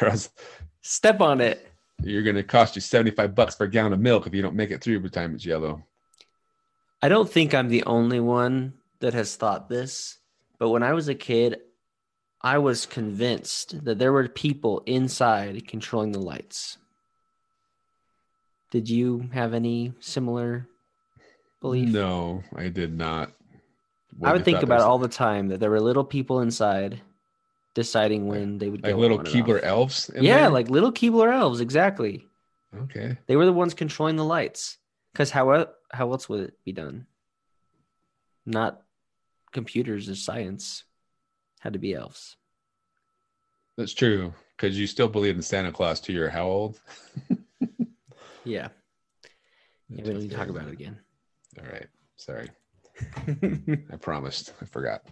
or 0.00 0.08
else 0.08 0.30
Step 0.82 1.20
on 1.20 1.40
it. 1.40 1.70
you're 2.02 2.24
going 2.24 2.36
to 2.36 2.42
cost 2.42 2.74
you 2.74 2.80
75 2.82 3.34
bucks 3.34 3.54
for 3.54 3.64
a 3.64 3.70
gallon 3.70 3.92
of 3.92 4.00
milk 4.00 4.26
if 4.26 4.34
you 4.34 4.42
don't 4.42 4.56
make 4.56 4.70
it 4.72 4.82
through 4.82 4.98
by 4.98 5.04
the 5.04 5.10
time 5.10 5.34
it's 5.34 5.46
yellow. 5.46 5.84
I 7.00 7.08
don't 7.08 7.30
think 7.30 7.54
I'm 7.54 7.68
the 7.68 7.84
only 7.84 8.20
one 8.20 8.74
that 9.00 9.14
has 9.14 9.36
thought 9.36 9.68
this, 9.68 10.18
but 10.58 10.70
when 10.70 10.82
I 10.82 10.92
was 10.92 11.08
a 11.08 11.14
kid, 11.14 11.60
I 12.40 12.58
was 12.58 12.86
convinced 12.86 13.84
that 13.84 13.98
there 13.98 14.12
were 14.12 14.28
people 14.28 14.82
inside 14.86 15.66
controlling 15.68 16.12
the 16.12 16.20
lights. 16.20 16.78
Did 18.72 18.88
you 18.88 19.28
have 19.32 19.54
any 19.54 19.92
similar 20.00 20.66
belief? 21.60 21.90
No, 21.90 22.42
I 22.56 22.68
did 22.68 22.96
not. 22.96 23.32
What 24.18 24.30
I 24.30 24.32
would 24.32 24.44
think 24.44 24.62
about 24.62 24.80
it 24.80 24.84
all 24.84 24.98
the 24.98 25.08
time 25.08 25.48
that 25.48 25.60
there 25.60 25.70
were 25.70 25.80
little 25.80 26.04
people 26.04 26.40
inside 26.40 27.00
deciding 27.74 28.26
when 28.26 28.58
they 28.58 28.68
would 28.68 28.82
like 28.82 28.94
little 28.96 29.18
Keebler 29.18 29.62
elves. 29.62 30.08
in 30.10 30.22
Yeah, 30.24 30.40
there? 30.42 30.50
like 30.50 30.68
little 30.70 30.92
Keebler 30.92 31.32
elves, 31.32 31.60
exactly. 31.60 32.26
okay. 32.82 33.16
They 33.26 33.36
were 33.36 33.46
the 33.46 33.52
ones 33.52 33.74
controlling 33.74 34.16
the 34.16 34.24
lights. 34.24 34.78
Because 35.12 35.30
how 35.30 35.66
how 35.92 36.10
else 36.12 36.28
would 36.28 36.40
it 36.40 36.54
be 36.64 36.72
done? 36.72 37.06
Not 38.46 38.82
computers 39.52 40.08
or 40.08 40.14
science. 40.16 40.84
Had 41.60 41.74
to 41.74 41.78
be 41.78 41.94
elves. 41.94 42.36
That's 43.76 43.94
true 43.94 44.32
because 44.56 44.78
you 44.78 44.86
still 44.86 45.08
believe 45.08 45.36
in 45.36 45.42
Santa 45.42 45.70
Claus 45.72 46.00
too. 46.00 46.12
You're 46.12 46.30
how 46.30 46.46
old? 46.46 46.80
Yeah. 48.44 48.68
Yeah, 49.88 50.02
we 50.02 50.10
don't 50.10 50.18
need 50.18 50.30
to 50.30 50.36
talk 50.36 50.48
about 50.48 50.66
it 50.66 50.72
again. 50.72 50.98
All 51.60 51.70
right. 51.70 51.86
Sorry. 52.16 52.48
I 53.92 53.96
promised. 54.00 54.52
I 54.60 54.64
forgot. 54.64 55.02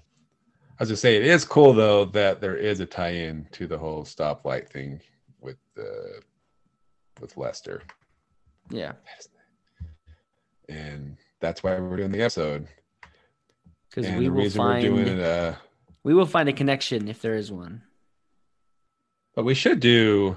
I 0.81 0.83
was 0.83 0.89
gonna 0.89 0.97
say 0.97 1.17
it 1.17 1.27
is 1.27 1.45
cool 1.45 1.75
though 1.75 2.07
that 2.07 2.41
there 2.41 2.57
is 2.57 2.81
a 2.81 2.87
tie-in 2.87 3.47
to 3.53 3.67
the 3.67 3.77
whole 3.77 4.03
stoplight 4.03 4.67
thing 4.67 5.03
with 5.39 5.59
uh, 5.79 6.21
with 7.21 7.37
Lester, 7.37 7.83
yeah. 8.71 8.93
and 10.71 11.19
that's 11.39 11.63
why 11.63 11.79
we're 11.79 11.99
doing 11.99 12.13
the 12.13 12.23
episode. 12.23 12.67
Because 13.91 14.11
we 14.13 14.31
will 14.31 14.49
find 14.49 14.95
we're 14.95 15.05
doing 15.05 15.19
it, 15.19 15.23
uh, 15.23 15.55
we 16.03 16.15
will 16.15 16.25
find 16.25 16.49
a 16.49 16.53
connection 16.55 17.09
if 17.09 17.21
there 17.21 17.35
is 17.35 17.53
one. 17.53 17.83
but 19.35 19.45
we 19.45 19.55
should 19.55 19.81
do 19.81 20.35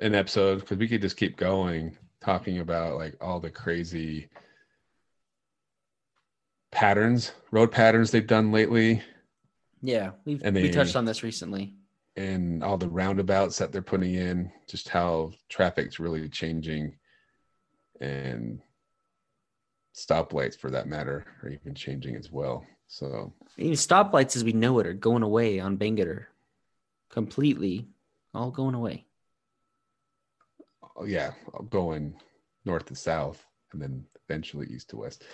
an 0.00 0.16
episode 0.16 0.58
because 0.58 0.76
we 0.76 0.88
could 0.88 1.02
just 1.02 1.16
keep 1.16 1.36
going 1.36 1.96
talking 2.20 2.58
about 2.58 2.96
like 2.96 3.14
all 3.20 3.38
the 3.38 3.48
crazy 3.48 4.28
patterns, 6.72 7.30
road 7.52 7.70
patterns 7.70 8.10
they've 8.10 8.26
done 8.26 8.50
lately. 8.50 9.00
Yeah. 9.84 10.12
We've 10.24 10.42
And 10.42 10.56
we 10.56 10.70
touched 10.70 10.96
on 10.96 11.04
this 11.04 11.22
recently. 11.22 11.74
and 12.16 12.62
all 12.64 12.78
the 12.78 12.88
roundabouts 12.88 13.58
that 13.58 13.70
they're 13.72 13.82
putting 13.82 14.14
in, 14.14 14.50
just 14.68 14.88
how 14.88 15.32
traffic's 15.48 16.00
really 16.00 16.28
changing, 16.28 16.96
and 18.00 18.60
stoplights 19.94 20.58
for 20.58 20.70
that 20.70 20.86
matter 20.88 21.26
are 21.42 21.50
even 21.50 21.74
changing 21.74 22.16
as 22.16 22.30
well. 22.32 22.64
So 22.88 23.32
Even 23.58 23.72
stoplights 23.74 24.36
as 24.36 24.44
we 24.44 24.52
know 24.52 24.78
it 24.78 24.86
are 24.86 24.94
going 24.94 25.22
away 25.22 25.60
on 25.60 25.76
Bangerter. 25.76 26.26
Completely. 27.10 27.86
All 28.32 28.50
going 28.50 28.74
away. 28.74 29.04
oh, 30.96 31.04
yeah, 31.04 31.32
going 31.70 32.14
north 32.64 32.86
to 32.86 32.94
south, 32.94 33.44
and 33.72 33.82
then 33.82 34.04
eventually 34.28 34.66
east 34.68 34.90
to 34.90 34.96
west. 34.96 35.24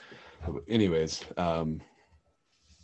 Anyways, 0.68 1.24
um, 1.36 1.80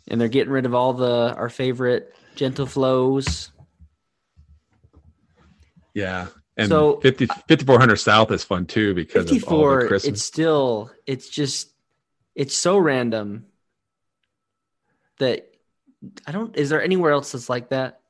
And 0.07 0.19
they're 0.21 0.27
getting 0.29 0.53
rid 0.53 0.65
of 0.65 0.73
all 0.73 0.93
the 0.93 1.33
our 1.35 1.49
favorite 1.49 2.13
gentle 2.35 2.65
flows. 2.65 3.51
yeah, 5.93 6.27
and 6.55 6.69
So- 6.69 6.99
50, 7.01 7.25
5400 7.25 7.95
south 7.97 8.31
is 8.31 8.43
fun 8.43 8.65
too 8.65 8.93
because 8.93 9.25
of 9.25 9.29
all 9.31 9.33
the 9.33 9.39
54 9.39 9.87
Christmas. 9.87 10.13
it's 10.13 10.23
still 10.23 10.91
it's 11.05 11.29
just 11.29 11.71
it's 12.35 12.55
so 12.55 12.77
random 12.77 13.45
that 15.19 15.51
i 16.27 16.31
don't 16.31 16.55
is 16.55 16.69
there 16.69 16.81
anywhere 16.83 17.11
else 17.11 17.31
that's 17.31 17.49
like 17.49 17.69
that 17.69 18.01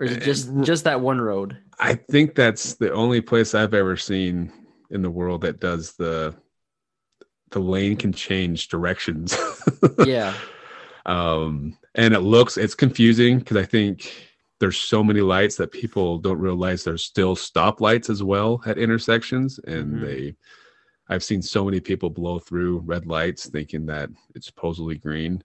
or 0.00 0.06
is 0.06 0.12
it 0.16 0.22
just 0.22 0.50
just 0.62 0.84
that 0.84 1.00
one 1.00 1.20
road 1.20 1.56
I 1.80 1.94
think 1.94 2.34
that's 2.34 2.74
the 2.74 2.92
only 2.92 3.20
place 3.20 3.54
I've 3.54 3.72
ever 3.74 3.96
seen 3.96 4.52
in 4.90 5.02
the 5.02 5.10
world 5.10 5.42
that 5.42 5.60
does 5.60 5.92
the 5.92 6.34
the 7.52 7.60
lane 7.60 7.94
can 7.96 8.12
change 8.12 8.66
directions. 8.66 9.38
yeah 10.04 10.34
um 11.08 11.76
and 11.94 12.14
it 12.14 12.20
looks 12.20 12.56
it's 12.56 12.74
confusing 12.74 13.38
because 13.38 13.56
I 13.56 13.64
think 13.64 14.14
there's 14.60 14.76
so 14.76 15.02
many 15.02 15.20
lights 15.20 15.56
that 15.56 15.72
people 15.72 16.18
don't 16.18 16.38
realize 16.38 16.84
there's 16.84 17.02
still 17.04 17.34
stop 17.34 17.80
lights 17.80 18.10
as 18.10 18.22
well 18.22 18.60
at 18.66 18.76
intersections 18.78 19.58
and 19.66 19.94
Mhm. 19.94 20.00
they 20.02 20.36
I've 21.08 21.24
seen 21.24 21.40
so 21.40 21.64
many 21.64 21.80
people 21.80 22.10
blow 22.10 22.38
through 22.38 22.80
red 22.80 23.06
lights 23.06 23.48
thinking 23.48 23.86
that 23.86 24.10
it's 24.34 24.46
supposedly 24.46 24.96
green. 24.96 25.42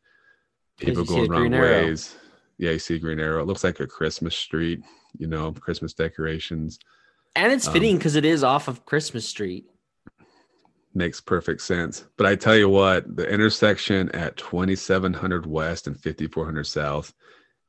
People 0.77 1.05
going 1.05 1.29
wrong 1.31 1.51
ways. 1.51 2.13
Yeah, 2.57 2.71
you 2.71 2.79
see 2.79 2.99
green 2.99 3.21
arrow. 3.21 3.41
It 3.41 3.47
looks 3.47 3.63
like 3.63 3.79
a 3.79 3.87
Christmas 3.87 4.35
street, 4.35 4.81
you 5.17 5.27
know, 5.27 5.53
Christmas 5.53 5.93
decorations. 5.93 6.79
and 7.37 7.53
it's 7.53 7.65
Um, 7.67 7.73
fitting 7.73 7.97
because 7.97 8.15
it 8.17 8.25
is 8.25 8.43
off 8.43 8.67
of 8.67 8.85
christmas 8.85 9.27
street 9.27 9.65
makes 10.93 11.21
perfect 11.21 11.61
sense. 11.61 12.05
But 12.17 12.27
I 12.27 12.35
tell 12.35 12.55
you 12.55 12.69
what, 12.69 13.15
the 13.15 13.27
intersection 13.27 14.09
at 14.11 14.37
2700 14.37 15.45
West 15.45 15.87
and 15.87 15.99
5400 15.99 16.65
South 16.65 17.13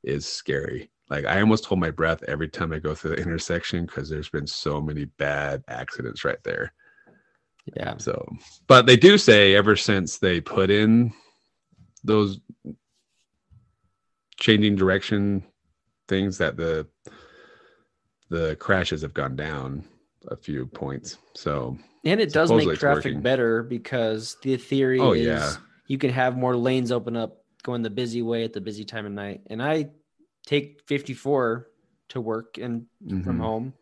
is 0.02 0.26
scary. 0.26 0.90
Like 1.10 1.26
I 1.26 1.40
almost 1.40 1.66
hold 1.66 1.80
my 1.80 1.90
breath 1.90 2.22
every 2.24 2.48
time 2.48 2.72
I 2.72 2.78
go 2.78 2.94
through 2.94 3.16
the 3.16 3.22
intersection 3.22 3.86
because 3.86 4.08
there's 4.08 4.30
been 4.30 4.46
so 4.46 4.80
many 4.80 5.04
bad 5.04 5.62
accidents 5.68 6.24
right 6.24 6.42
there. 6.44 6.72
yeah 7.76 7.96
So, 7.98 8.26
but 8.66 8.86
they 8.86 8.96
do 8.96 9.18
say 9.18 9.54
ever 9.54 9.76
since 9.76 10.18
they 10.18 10.40
put 10.40 10.70
in 10.70 11.12
those 12.02 12.40
changing 14.38 14.76
direction 14.76 15.44
things 16.08 16.38
that 16.38 16.56
the 16.56 16.86
the 18.30 18.56
crashes 18.56 19.02
have 19.02 19.14
gone 19.14 19.36
down 19.36 19.84
a 20.28 20.36
few 20.36 20.66
points. 20.66 21.18
So 21.34 21.78
and 22.04 22.20
it 22.20 22.32
does 22.32 22.50
make 22.52 22.68
traffic 22.78 23.04
working. 23.04 23.20
better 23.22 23.62
because 23.62 24.36
the 24.42 24.56
theory 24.56 25.00
Oh, 25.00 25.12
is 25.12 25.26
yeah. 25.26 25.52
you 25.86 25.98
can 25.98 26.10
have 26.10 26.36
more 26.36 26.56
lanes 26.56 26.92
open 26.92 27.16
up 27.16 27.38
going 27.62 27.82
the 27.82 27.90
busy 27.90 28.20
way 28.22 28.44
at 28.44 28.52
the 28.52 28.60
busy 28.60 28.84
time 28.84 29.06
of 29.06 29.12
night 29.12 29.40
and 29.46 29.62
i 29.62 29.88
take 30.46 30.82
54 30.86 31.66
to 32.10 32.20
work 32.20 32.58
and 32.58 32.86
from 33.08 33.22
mhm. 33.22 33.40
home. 33.40 33.72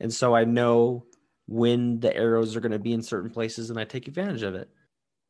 And 0.00 0.12
so 0.12 0.34
I 0.34 0.44
know 0.44 1.04
when 1.46 2.00
the 2.00 2.16
arrows 2.16 2.56
are 2.56 2.60
going 2.60 2.72
to 2.72 2.78
be 2.78 2.92
in 2.94 3.02
certain 3.02 3.30
places 3.30 3.68
and 3.68 3.78
I 3.78 3.84
take 3.84 4.08
advantage 4.08 4.42
of 4.42 4.54
it. 4.54 4.70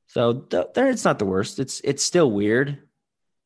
So 0.06 0.34
th- 0.34 0.68
there 0.74 0.88
it's 0.88 1.04
not 1.04 1.18
the 1.18 1.24
worst. 1.24 1.58
It's 1.58 1.80
it's 1.82 2.04
still 2.04 2.30
weird. 2.30 2.78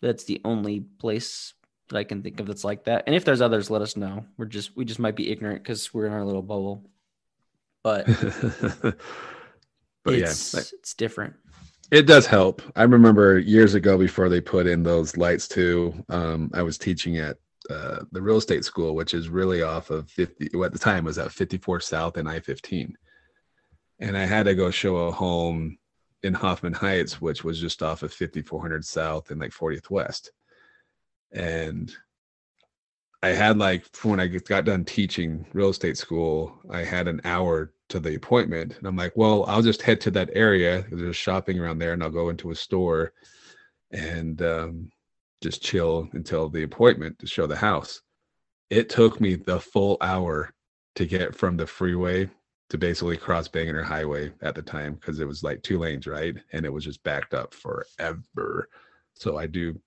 That's 0.03 0.25
the 0.25 0.41
only 0.45 0.81
place 0.81 1.55
that 1.89 1.97
I 1.97 2.05
can 2.05 2.23
think 2.23 2.41
of 2.41 2.47
that's 2.47 2.65
like 2.65 2.85
that. 2.85 3.05
And 3.07 3.15
if 3.17 3.25
there's 3.25 3.41
others, 3.41 3.71
let 3.71 3.81
us 3.83 3.97
know. 3.97 4.27
We're 4.37 4.47
just 4.47 4.77
we 4.77 4.85
just 4.85 5.01
might 5.01 5.17
be 5.17 5.31
ignorant 5.31 5.65
cuz 5.65 5.95
we're 5.95 6.07
in 6.07 6.13
our 6.13 6.25
little 6.25 6.43
bubble. 6.43 6.91
But 7.85 8.07
but 10.03 10.15
yeah, 10.15 10.25
it's 10.25 10.73
it's 10.73 10.95
different. 10.95 11.35
It 11.93 12.07
does 12.07 12.27
help. 12.27 12.63
I 12.75 12.83
remember 12.83 13.39
years 13.39 13.75
ago 13.75 13.97
before 13.97 14.29
they 14.29 14.41
put 14.41 14.67
in 14.67 14.83
those 14.83 15.17
lights 15.17 15.47
too. 15.47 15.95
Um, 16.09 16.51
I 16.55 16.63
was 16.63 16.79
teaching 16.79 17.19
at 17.19 17.37
uh, 17.71 18.01
the 18.11 18.23
real 18.23 18.39
estate 18.39 18.65
school, 18.65 18.95
which 18.95 19.15
is 19.15 19.29
really 19.29 19.63
off 19.63 19.91
of 19.91 20.11
50. 20.11 20.51
well, 20.55 20.65
At 20.65 20.73
the 20.73 20.79
time, 20.79 21.05
was 21.05 21.19
at 21.19 21.31
54 21.31 21.81
South 21.81 22.17
and 22.17 22.29
I-15, 22.29 22.95
and 24.01 24.17
I 24.17 24.25
had 24.25 24.47
to 24.47 24.55
go 24.55 24.71
show 24.71 24.97
a 24.97 25.13
home 25.13 25.79
in 26.23 26.33
Hoffman 26.33 26.73
Heights, 26.73 27.21
which 27.21 27.45
was 27.45 27.61
just 27.61 27.83
off 27.83 28.03
of 28.03 28.13
5400 28.13 28.85
South 28.85 29.31
and 29.31 29.39
like 29.39 29.53
40th 29.53 29.91
West. 29.91 30.33
And 31.33 31.95
I 33.23 33.29
had 33.29 33.59
like 33.59 33.85
when 34.03 34.21
I 34.21 34.27
got 34.27 34.65
done 34.65 34.85
teaching 34.85 35.47
real 35.53 35.69
estate 35.69 35.99
school, 35.99 36.61
I 36.71 36.83
had 36.83 37.09
an 37.09 37.21
hour 37.25 37.74
to 37.89 38.01
the 38.01 38.15
appointment, 38.15 38.77
and 38.79 38.87
I'm 38.87 38.97
like, 38.97 39.13
well, 39.15 39.45
I'll 39.47 39.63
just 39.63 39.83
head 39.83 40.01
to 40.03 40.11
that 40.13 40.31
area. 40.33 40.85
There's 40.91 41.17
shopping 41.17 41.59
around 41.59 41.79
there, 41.79 41.93
and 41.93 42.03
I'll 42.03 42.11
go 42.11 42.29
into 42.29 42.51
a 42.51 42.55
store 42.55 43.13
and 43.91 44.41
um, 44.43 44.91
just 45.43 45.63
chill 45.63 46.09
until 46.13 46.49
the 46.49 46.63
appointment 46.63 47.19
to 47.19 47.27
show 47.27 47.47
the 47.47 47.57
house. 47.57 48.01
It 48.71 48.89
took 48.89 49.21
me 49.21 49.35
the 49.35 49.61
full 49.61 49.99
hour 50.01 50.51
to 50.97 51.07
get 51.07 51.35
from 51.35 51.57
the 51.57 51.67
freeway 51.67 52.31
to 52.71 52.79
basically 52.79 53.17
cross 53.17 53.47
Bangerter 53.47 53.85
Highway 53.85 54.33
at 54.43 54.55
the 54.55 54.63
time 54.63 54.95
because 54.95 55.21
it 55.21 55.29
was 55.29 55.43
like 55.43 55.63
two 55.63 55.79
lanes, 55.79 56.07
right? 56.07 56.35
And 56.53 56.65
it 56.65 56.73
was 56.73 56.85
just 56.85 57.03
backed 57.05 57.35
up 57.35 57.55
forever. 57.55 58.69
So 59.15 59.37
I 59.37 59.47
do 59.47 59.79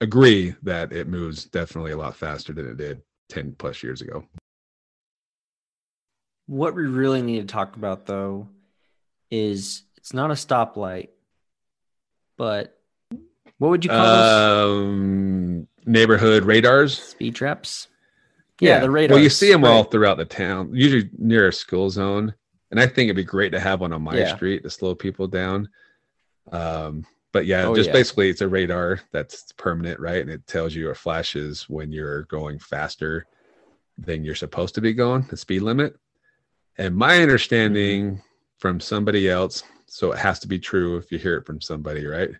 agree 0.00 0.54
that 0.62 0.92
it 0.92 1.08
moves 1.08 1.46
definitely 1.46 1.92
a 1.92 1.96
lot 1.96 2.16
faster 2.16 2.52
than 2.52 2.68
it 2.68 2.76
did 2.76 3.00
10 3.30 3.56
plus 3.58 3.82
years 3.82 4.02
ago. 4.02 4.24
What 6.46 6.74
we 6.74 6.84
really 6.84 7.22
need 7.22 7.40
to 7.40 7.52
talk 7.52 7.76
about 7.76 8.06
though 8.06 8.48
is 9.30 9.82
it's 9.96 10.12
not 10.12 10.30
a 10.30 10.34
stoplight, 10.34 11.08
but 12.36 12.78
what 13.58 13.70
would 13.70 13.84
you 13.84 13.90
call 13.90 14.04
those? 14.04 14.78
Um, 14.80 15.68
neighborhood 15.86 16.44
radars. 16.44 16.98
Speed 17.02 17.34
traps? 17.34 17.88
Yeah, 18.60 18.80
the 18.80 18.90
radars. 18.90 19.14
Well, 19.14 19.22
you 19.22 19.30
see 19.30 19.50
them 19.50 19.64
all 19.64 19.84
throughout 19.84 20.16
the 20.18 20.24
town, 20.24 20.70
usually 20.74 21.10
near 21.18 21.48
a 21.48 21.52
school 21.52 21.90
zone. 21.90 22.34
And 22.70 22.80
I 22.80 22.86
think 22.86 23.06
it'd 23.06 23.16
be 23.16 23.24
great 23.24 23.50
to 23.52 23.60
have 23.60 23.80
one 23.80 23.92
on 23.92 24.02
my 24.02 24.18
Yeah. 24.18 24.34
street 24.34 24.62
to 24.64 24.70
slow 24.70 24.94
people 24.94 25.26
down. 25.28 25.68
Um, 26.52 27.06
but 27.32 27.46
yeah, 27.46 27.66
Oh, 27.66 27.74
just 27.74 27.88
yeah. 27.88 27.92
basically 27.92 28.28
it's 28.30 28.40
a 28.42 28.48
radar 28.48 29.00
that's 29.12 29.52
permanent, 29.52 29.98
right? 30.00 30.20
And 30.20 30.30
it 30.30 30.46
tells 30.46 30.74
you 30.74 30.88
or 30.88 30.94
flashes 30.94 31.68
when 31.68 31.90
you're 31.92 32.22
going 32.24 32.58
faster 32.58 33.26
than 33.98 34.24
you're 34.24 34.34
supposed 34.34 34.74
to 34.74 34.80
be 34.80 34.92
going, 34.92 35.22
the 35.30 35.36
speed 35.36 35.62
limit. 35.62 35.96
And 36.78 36.96
my 36.96 37.22
understanding 37.22 38.04
Mm-hmm. 38.12 38.20
from 38.58 38.80
somebody 38.80 39.28
else, 39.28 39.62
so 39.86 40.12
it 40.12 40.18
has 40.18 40.38
to 40.40 40.48
be 40.48 40.58
true 40.58 40.96
if 40.96 41.12
you 41.12 41.18
hear 41.18 41.36
it 41.36 41.46
from 41.46 41.60
somebody, 41.60 42.06
right? 42.06 42.30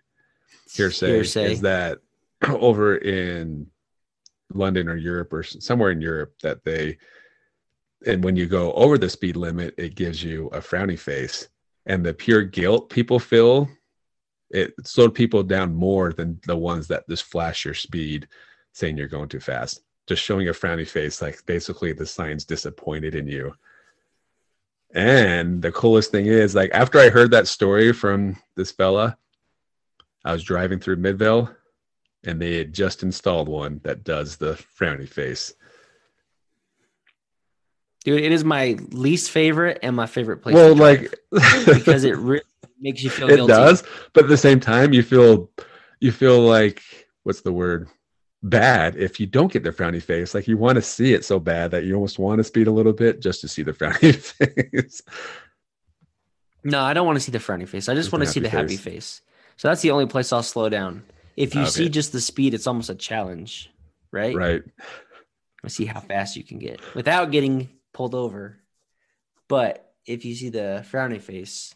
Hearsay, 0.73 1.07
Hearsay. 1.07 1.51
is 1.51 1.61
that 1.61 1.99
over 2.49 2.97
in 2.97 3.67
London 4.53 4.87
or 4.89 4.95
Europe 4.95 5.31
or 5.33 5.43
somewhere 5.43 5.91
in 5.91 6.01
Europe 6.01 6.33
that 6.41 6.63
they 6.63 6.97
and 8.05 8.23
when 8.23 8.35
you 8.35 8.45
go 8.45 8.71
over 8.73 8.97
the 8.97 9.09
speed 9.09 9.35
limit, 9.35 9.73
it 9.77 9.95
gives 9.95 10.23
you 10.23 10.47
a 10.47 10.59
frowny 10.59 10.97
face. 10.97 11.47
And 11.87 12.05
the 12.05 12.13
pure 12.13 12.43
guilt 12.43 12.89
people 12.89 13.19
feel, 13.19 13.67
it 14.51 14.73
slowed 14.83 15.15
people 15.15 15.41
down 15.43 15.73
more 15.73 16.13
than 16.13 16.39
the 16.45 16.55
ones 16.57 16.87
that 16.87 17.07
just 17.09 17.23
flash 17.23 17.65
your 17.65 17.73
speed 17.73 18.27
saying 18.73 18.97
you're 18.97 19.07
going 19.07 19.29
too 19.29 19.39
fast. 19.39 19.81
Just 20.07 20.21
showing 20.23 20.49
a 20.49 20.51
frowny 20.51 20.87
face, 20.87 21.21
like 21.21 21.43
basically 21.45 21.93
the 21.93 22.05
sign's 22.05 22.45
disappointed 22.45 23.15
in 23.15 23.27
you. 23.27 23.53
And 24.95 25.61
the 25.61 25.73
coolest 25.73 26.09
thing 26.09 26.25
is, 26.25 26.55
like 26.55 26.71
after 26.73 26.99
I 26.99 27.09
heard 27.09 27.31
that 27.31 27.47
story 27.47 27.91
from 27.91 28.37
this 28.55 28.71
fella, 28.71 29.17
I 30.23 30.31
was 30.31 30.41
driving 30.41 30.79
through 30.79 30.95
Midvale 30.95 31.53
and 32.23 32.41
they 32.41 32.57
had 32.57 32.73
just 32.73 33.03
installed 33.03 33.49
one 33.49 33.81
that 33.83 34.05
does 34.05 34.37
the 34.37 34.53
frowny 34.79 35.07
face. 35.07 35.53
Dude, 38.05 38.23
it 38.23 38.31
is 38.31 38.45
my 38.45 38.77
least 38.91 39.31
favorite 39.31 39.79
and 39.83 39.95
my 39.95 40.05
favorite 40.05 40.37
place. 40.37 40.55
well, 40.55 40.73
like 40.75 41.13
because 41.65 42.05
it 42.05 42.15
really 42.17 42.43
makes 42.79 43.03
you 43.03 43.09
feel 43.09 43.29
it 43.29 43.35
guilty. 43.35 43.51
does, 43.51 43.83
but 44.13 44.23
at 44.23 44.29
the 44.29 44.37
same 44.37 44.61
time, 44.61 44.93
you 44.93 45.03
feel 45.03 45.49
you 45.99 46.11
feel 46.11 46.39
like 46.39 46.81
what's 47.23 47.41
the 47.41 47.51
word? 47.51 47.89
Bad 48.49 48.95
if 48.95 49.19
you 49.19 49.25
don't 49.25 49.51
get 49.51 49.63
the 49.63 49.71
frowny 49.71 50.01
face. 50.01 50.33
Like 50.35 50.47
you 50.47 50.55
want 50.57 50.75
to 50.75 50.81
see 50.81 51.13
it 51.13 51.25
so 51.25 51.39
bad 51.39 51.71
that 51.71 51.83
you 51.83 51.95
almost 51.95 52.19
want 52.19 52.37
to 52.39 52.43
speed 52.43 52.67
a 52.67 52.71
little 52.71 52.93
bit 52.93 53.19
just 53.19 53.41
to 53.41 53.47
see 53.47 53.63
the 53.63 53.73
frowny 53.79 54.15
face. 54.15 55.01
No, 56.63 56.81
I 56.81 56.93
don't 56.93 57.05
want 57.05 57.15
to 57.17 57.19
see 57.23 57.31
the 57.31 57.39
frowny 57.39 57.67
face. 57.67 57.89
I 57.89 57.93
just 57.93 58.05
Just 58.07 58.13
want 58.13 58.23
to 58.25 58.29
see 58.29 58.39
the 58.39 58.49
happy 58.49 58.75
happy 58.75 58.77
face. 58.77 59.21
So 59.57 59.67
that's 59.67 59.81
the 59.81 59.91
only 59.91 60.05
place 60.05 60.31
I'll 60.33 60.43
slow 60.43 60.69
down. 60.69 61.03
If 61.37 61.55
you 61.55 61.61
Okay. 61.61 61.69
see 61.69 61.89
just 61.89 62.11
the 62.11 62.21
speed, 62.21 62.53
it's 62.53 62.67
almost 62.67 62.89
a 62.89 62.95
challenge, 62.95 63.71
right? 64.11 64.35
right. 64.35 64.63
I 65.63 65.67
see 65.67 65.85
how 65.85 65.99
fast 65.99 66.35
you 66.35 66.43
can 66.43 66.59
get 66.59 66.79
without 66.95 67.31
getting 67.31 67.69
pulled 67.93 68.13
over. 68.15 68.59
But 69.47 69.91
if 70.05 70.23
you 70.25 70.35
see 70.35 70.49
the 70.49 70.85
frowny 70.91 71.19
face, 71.21 71.73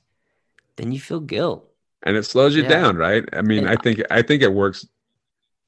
then 0.76 0.92
you 0.92 1.00
feel 1.00 1.20
guilt. 1.20 1.66
and 2.04 2.16
it 2.16 2.24
slows 2.24 2.56
you 2.56 2.64
Yeah. 2.64 2.70
down 2.70 2.96
right 2.96 3.26
i 3.34 3.42
mean 3.42 3.66
And- 3.68 3.70
i 3.70 3.76
think 3.76 4.02
i 4.10 4.22
think 4.22 4.42
it 4.42 4.54
works 4.54 4.88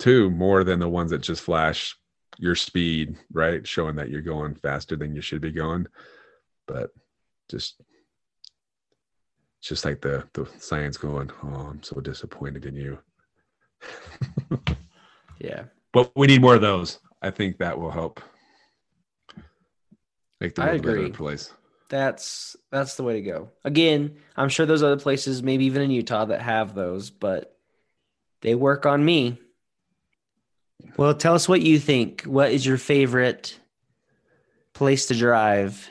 too 0.02 0.32
more 0.32 0.64
than 0.64 0.80
the 0.80 0.90
ones 0.90 1.12
that 1.12 1.20
just 1.22 1.44
flash 1.44 1.96
your 2.40 2.56
speed 2.56 3.16
right 3.32 3.68
showing 3.68 3.96
that 3.96 4.10
you're 4.10 4.22
going 4.22 4.56
faster 4.56 4.96
than 4.96 5.16
you 5.16 5.22
should 5.22 5.42
be 5.42 5.52
going 5.52 5.86
but 6.68 6.90
just 7.50 7.76
it's 9.60 9.70
just 9.70 9.86
like 9.86 10.02
the 10.02 10.28
the 10.34 10.48
science 10.58 10.98
going 10.98 11.30
oh 11.44 11.68
i'm 11.70 11.84
so 11.84 12.02
disappointed 12.02 12.66
in 12.66 12.76
you 12.76 12.98
Yeah. 15.40 15.64
but 15.94 16.12
we 16.16 16.26
need 16.28 16.42
more 16.42 16.56
of 16.56 16.62
those 16.62 17.00
i 17.22 17.30
think 17.30 17.60
that 17.60 17.78
will 17.80 17.92
help 17.92 18.22
make 20.40 20.56
the 20.56 20.64
I 20.64 20.66
world 20.68 20.80
a 20.80 20.84
better 20.84 20.98
agree. 20.98 21.12
place 21.12 21.54
That's 21.90 22.56
that's 22.72 22.96
the 22.96 23.04
way 23.04 23.14
to 23.16 23.22
go. 23.22 23.50
Again, 23.66 24.16
I'm 24.38 24.48
sure 24.50 24.66
there's 24.66 24.82
other 24.82 24.98
places, 24.98 25.44
maybe 25.44 25.66
even 25.66 25.82
in 25.82 25.92
Utah, 25.92 26.24
that 26.26 26.42
have 26.42 26.74
those, 26.74 27.10
but 27.12 27.54
they 28.42 28.56
work 28.56 28.86
on 28.86 29.04
me. 29.04 29.38
Well, 30.98 31.14
tell 31.14 31.34
us 31.36 31.48
what 31.50 31.62
you 31.62 31.80
think. 31.80 32.24
What 32.24 32.52
is 32.52 32.66
your 32.66 32.78
favorite 32.78 33.60
place 34.74 35.08
to 35.08 35.16
drive? 35.16 35.90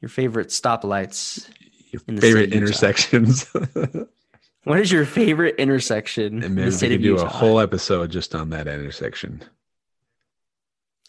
Your 0.00 0.08
favorite 0.08 0.48
stoplights? 0.48 1.48
your 1.90 2.02
In 2.08 2.16
the 2.16 2.20
favorite 2.20 2.50
city 2.50 2.56
of 2.56 2.62
Utah. 2.62 2.64
intersections 2.64 3.46
What 4.64 4.80
is 4.80 4.90
your 4.90 5.04
favorite 5.04 5.56
intersection 5.56 6.42
and 6.42 6.58
in 6.58 6.70
maybe 6.70 6.70
the 6.70 6.88
we 6.88 6.88
could 6.88 7.02
do 7.02 7.08
Utah? 7.10 7.24
a 7.24 7.28
whole 7.28 7.60
episode 7.60 8.10
just 8.10 8.34
on 8.34 8.50
that 8.50 8.66
intersection 8.66 9.44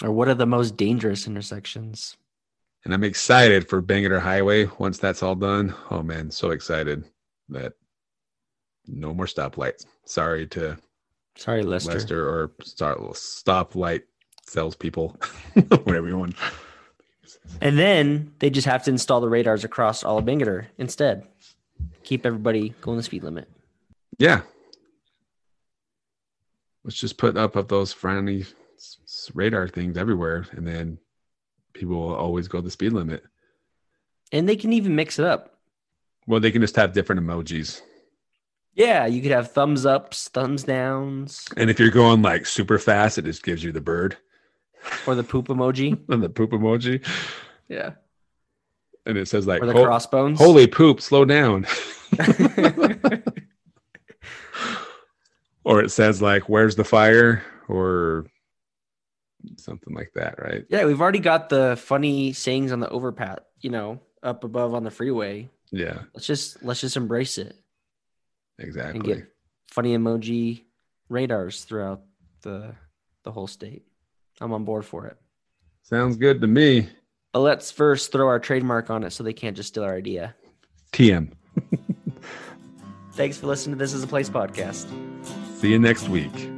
or 0.04 0.12
what 0.12 0.28
are 0.28 0.34
the 0.34 0.46
most 0.46 0.76
dangerous 0.78 1.26
intersections? 1.26 2.18
And 2.84 2.94
I'm 2.94 3.04
excited 3.04 3.68
for 3.68 3.82
Bangerter 3.82 4.22
Highway 4.22 4.66
once 4.78 4.98
that's 5.00 5.24
all 5.24 5.36
done. 5.36 5.74
Oh 5.90 6.04
man, 6.04 6.30
so 6.30 6.52
excited 6.52 7.06
that 7.50 7.74
no 8.88 9.14
more 9.14 9.26
stoplights. 9.26 9.86
Sorry 10.06 10.46
to 10.48 10.78
Sorry, 11.38 11.64
Lester. 11.64 11.94
Lester 11.94 12.30
or 12.30 12.52
stop 12.64 12.98
stoplight 13.14 14.04
salespeople, 14.48 15.20
whatever 15.84 16.08
you 16.08 16.18
want. 16.18 16.36
And 17.62 17.78
then 17.78 18.34
they 18.40 18.50
just 18.50 18.68
have 18.68 18.84
to 18.84 18.92
install 18.92 19.22
the 19.22 19.30
radars 19.30 19.64
across 19.64 20.04
all 20.04 20.18
of 20.18 20.26
Bangerter 20.26 20.68
instead. 20.78 21.28
Keep 22.04 22.26
everybody 22.26 22.70
going 22.82 22.98
the 22.98 23.04
speed 23.04 23.24
limit. 23.24 23.50
Yeah. 24.18 24.42
Let's 26.84 26.98
just 26.98 27.18
put 27.18 27.36
up 27.36 27.56
of 27.56 27.68
those 27.68 27.92
friendly 27.92 28.46
radar 29.34 29.68
things 29.68 29.98
everywhere, 29.98 30.46
and 30.52 30.68
then 30.68 31.00
people 31.74 31.96
will 31.96 32.16
always 32.16 32.48
go 32.48 32.62
the 32.62 32.70
speed 32.70 32.94
limit. 32.94 33.24
And 34.32 34.48
they 34.48 34.56
can 34.56 34.74
even 34.74 34.96
mix 34.96 35.20
it 35.20 35.26
up. 35.26 35.58
Well, 36.28 36.40
they 36.40 36.52
can 36.52 36.62
just 36.62 36.76
have 36.76 36.94
different 36.94 37.22
emojis. 37.22 37.82
Yeah, 38.76 39.06
you 39.06 39.22
could 39.22 39.32
have 39.32 39.52
thumbs 39.52 39.86
ups, 39.86 40.28
thumbs 40.30 40.64
downs, 40.64 41.48
And 41.56 41.70
if 41.70 41.80
you're 41.80 41.90
going 41.92 42.22
like 42.22 42.46
super 42.46 42.78
fast, 42.78 43.18
it 43.18 43.24
just 43.26 43.42
gives 43.44 43.64
you 43.64 43.72
the 43.72 43.80
bird 43.82 44.18
or 45.08 45.16
the 45.16 45.24
poop 45.24 45.48
emoji. 45.48 45.98
and 46.10 46.22
the 46.22 46.30
poop 46.30 46.52
emoji. 46.52 47.06
Yeah. 47.70 47.92
And 49.06 49.18
it 49.18 49.28
says 49.30 49.48
like 49.48 49.62
Or 49.64 49.66
the 49.68 49.74
"Ho- 49.74 49.86
crossbones. 49.86 50.38
Holy 50.40 50.68
poop, 50.68 51.00
slow 51.00 51.24
down. 51.26 51.66
or 55.64 55.82
it 55.82 55.90
says 55.92 56.22
like, 56.22 56.50
where's 56.50 56.76
the 56.76 56.84
fire? 56.84 57.44
Or 57.68 58.26
something 59.58 59.94
like 59.96 60.12
that, 60.16 60.36
right? 60.42 60.66
yeah, 60.70 60.86
we've 60.86 61.02
already 61.02 61.20
got 61.20 61.50
the 61.50 61.76
funny 61.82 62.34
sayings 62.34 62.72
on 62.72 62.80
the 62.80 62.90
overpass, 62.90 63.40
you 63.62 63.70
know, 63.70 64.00
up 64.22 64.44
above 64.44 64.74
on 64.74 64.84
the 64.84 64.92
freeway. 64.92 65.50
Yeah, 65.72 66.00
Let's 66.14 66.28
just 66.28 66.62
let's 66.64 66.82
just 66.82 66.96
embrace 66.96 67.38
it 67.38 67.56
exactly. 68.60 69.00
and 69.00 69.04
get 69.04 69.28
funny 69.70 69.98
emoji 69.98 70.64
radars 71.10 71.64
throughout 71.64 72.02
the 72.42 72.76
the 73.24 73.32
whole 73.32 73.48
state. 73.48 73.84
I'm 74.40 74.54
on 74.54 74.66
board 74.66 74.86
for 74.86 75.08
it. 75.08 75.18
Sounds 75.82 76.18
good 76.18 76.42
to 76.42 76.48
me. 76.48 76.90
But 77.34 77.40
let's 77.40 77.72
first 77.72 78.12
throw 78.12 78.28
our 78.28 78.40
trademark 78.40 78.90
on 78.90 79.04
it 79.04 79.12
so 79.12 79.24
they 79.24 79.34
can't 79.34 79.56
just 79.56 79.70
steal 79.70 79.84
our 79.84 79.96
idea. 79.96 80.36
TM. 80.94 81.32
Thanks 83.14 83.38
for 83.38 83.48
listening 83.48 83.78
to 83.78 83.80
This 83.80 83.94
Is 83.94 84.04
a 84.04 84.08
Place 84.08 84.30
podcast. 84.30 84.88
See 85.60 85.72
you 85.72 85.80
next 85.80 86.10
week. 86.10 86.55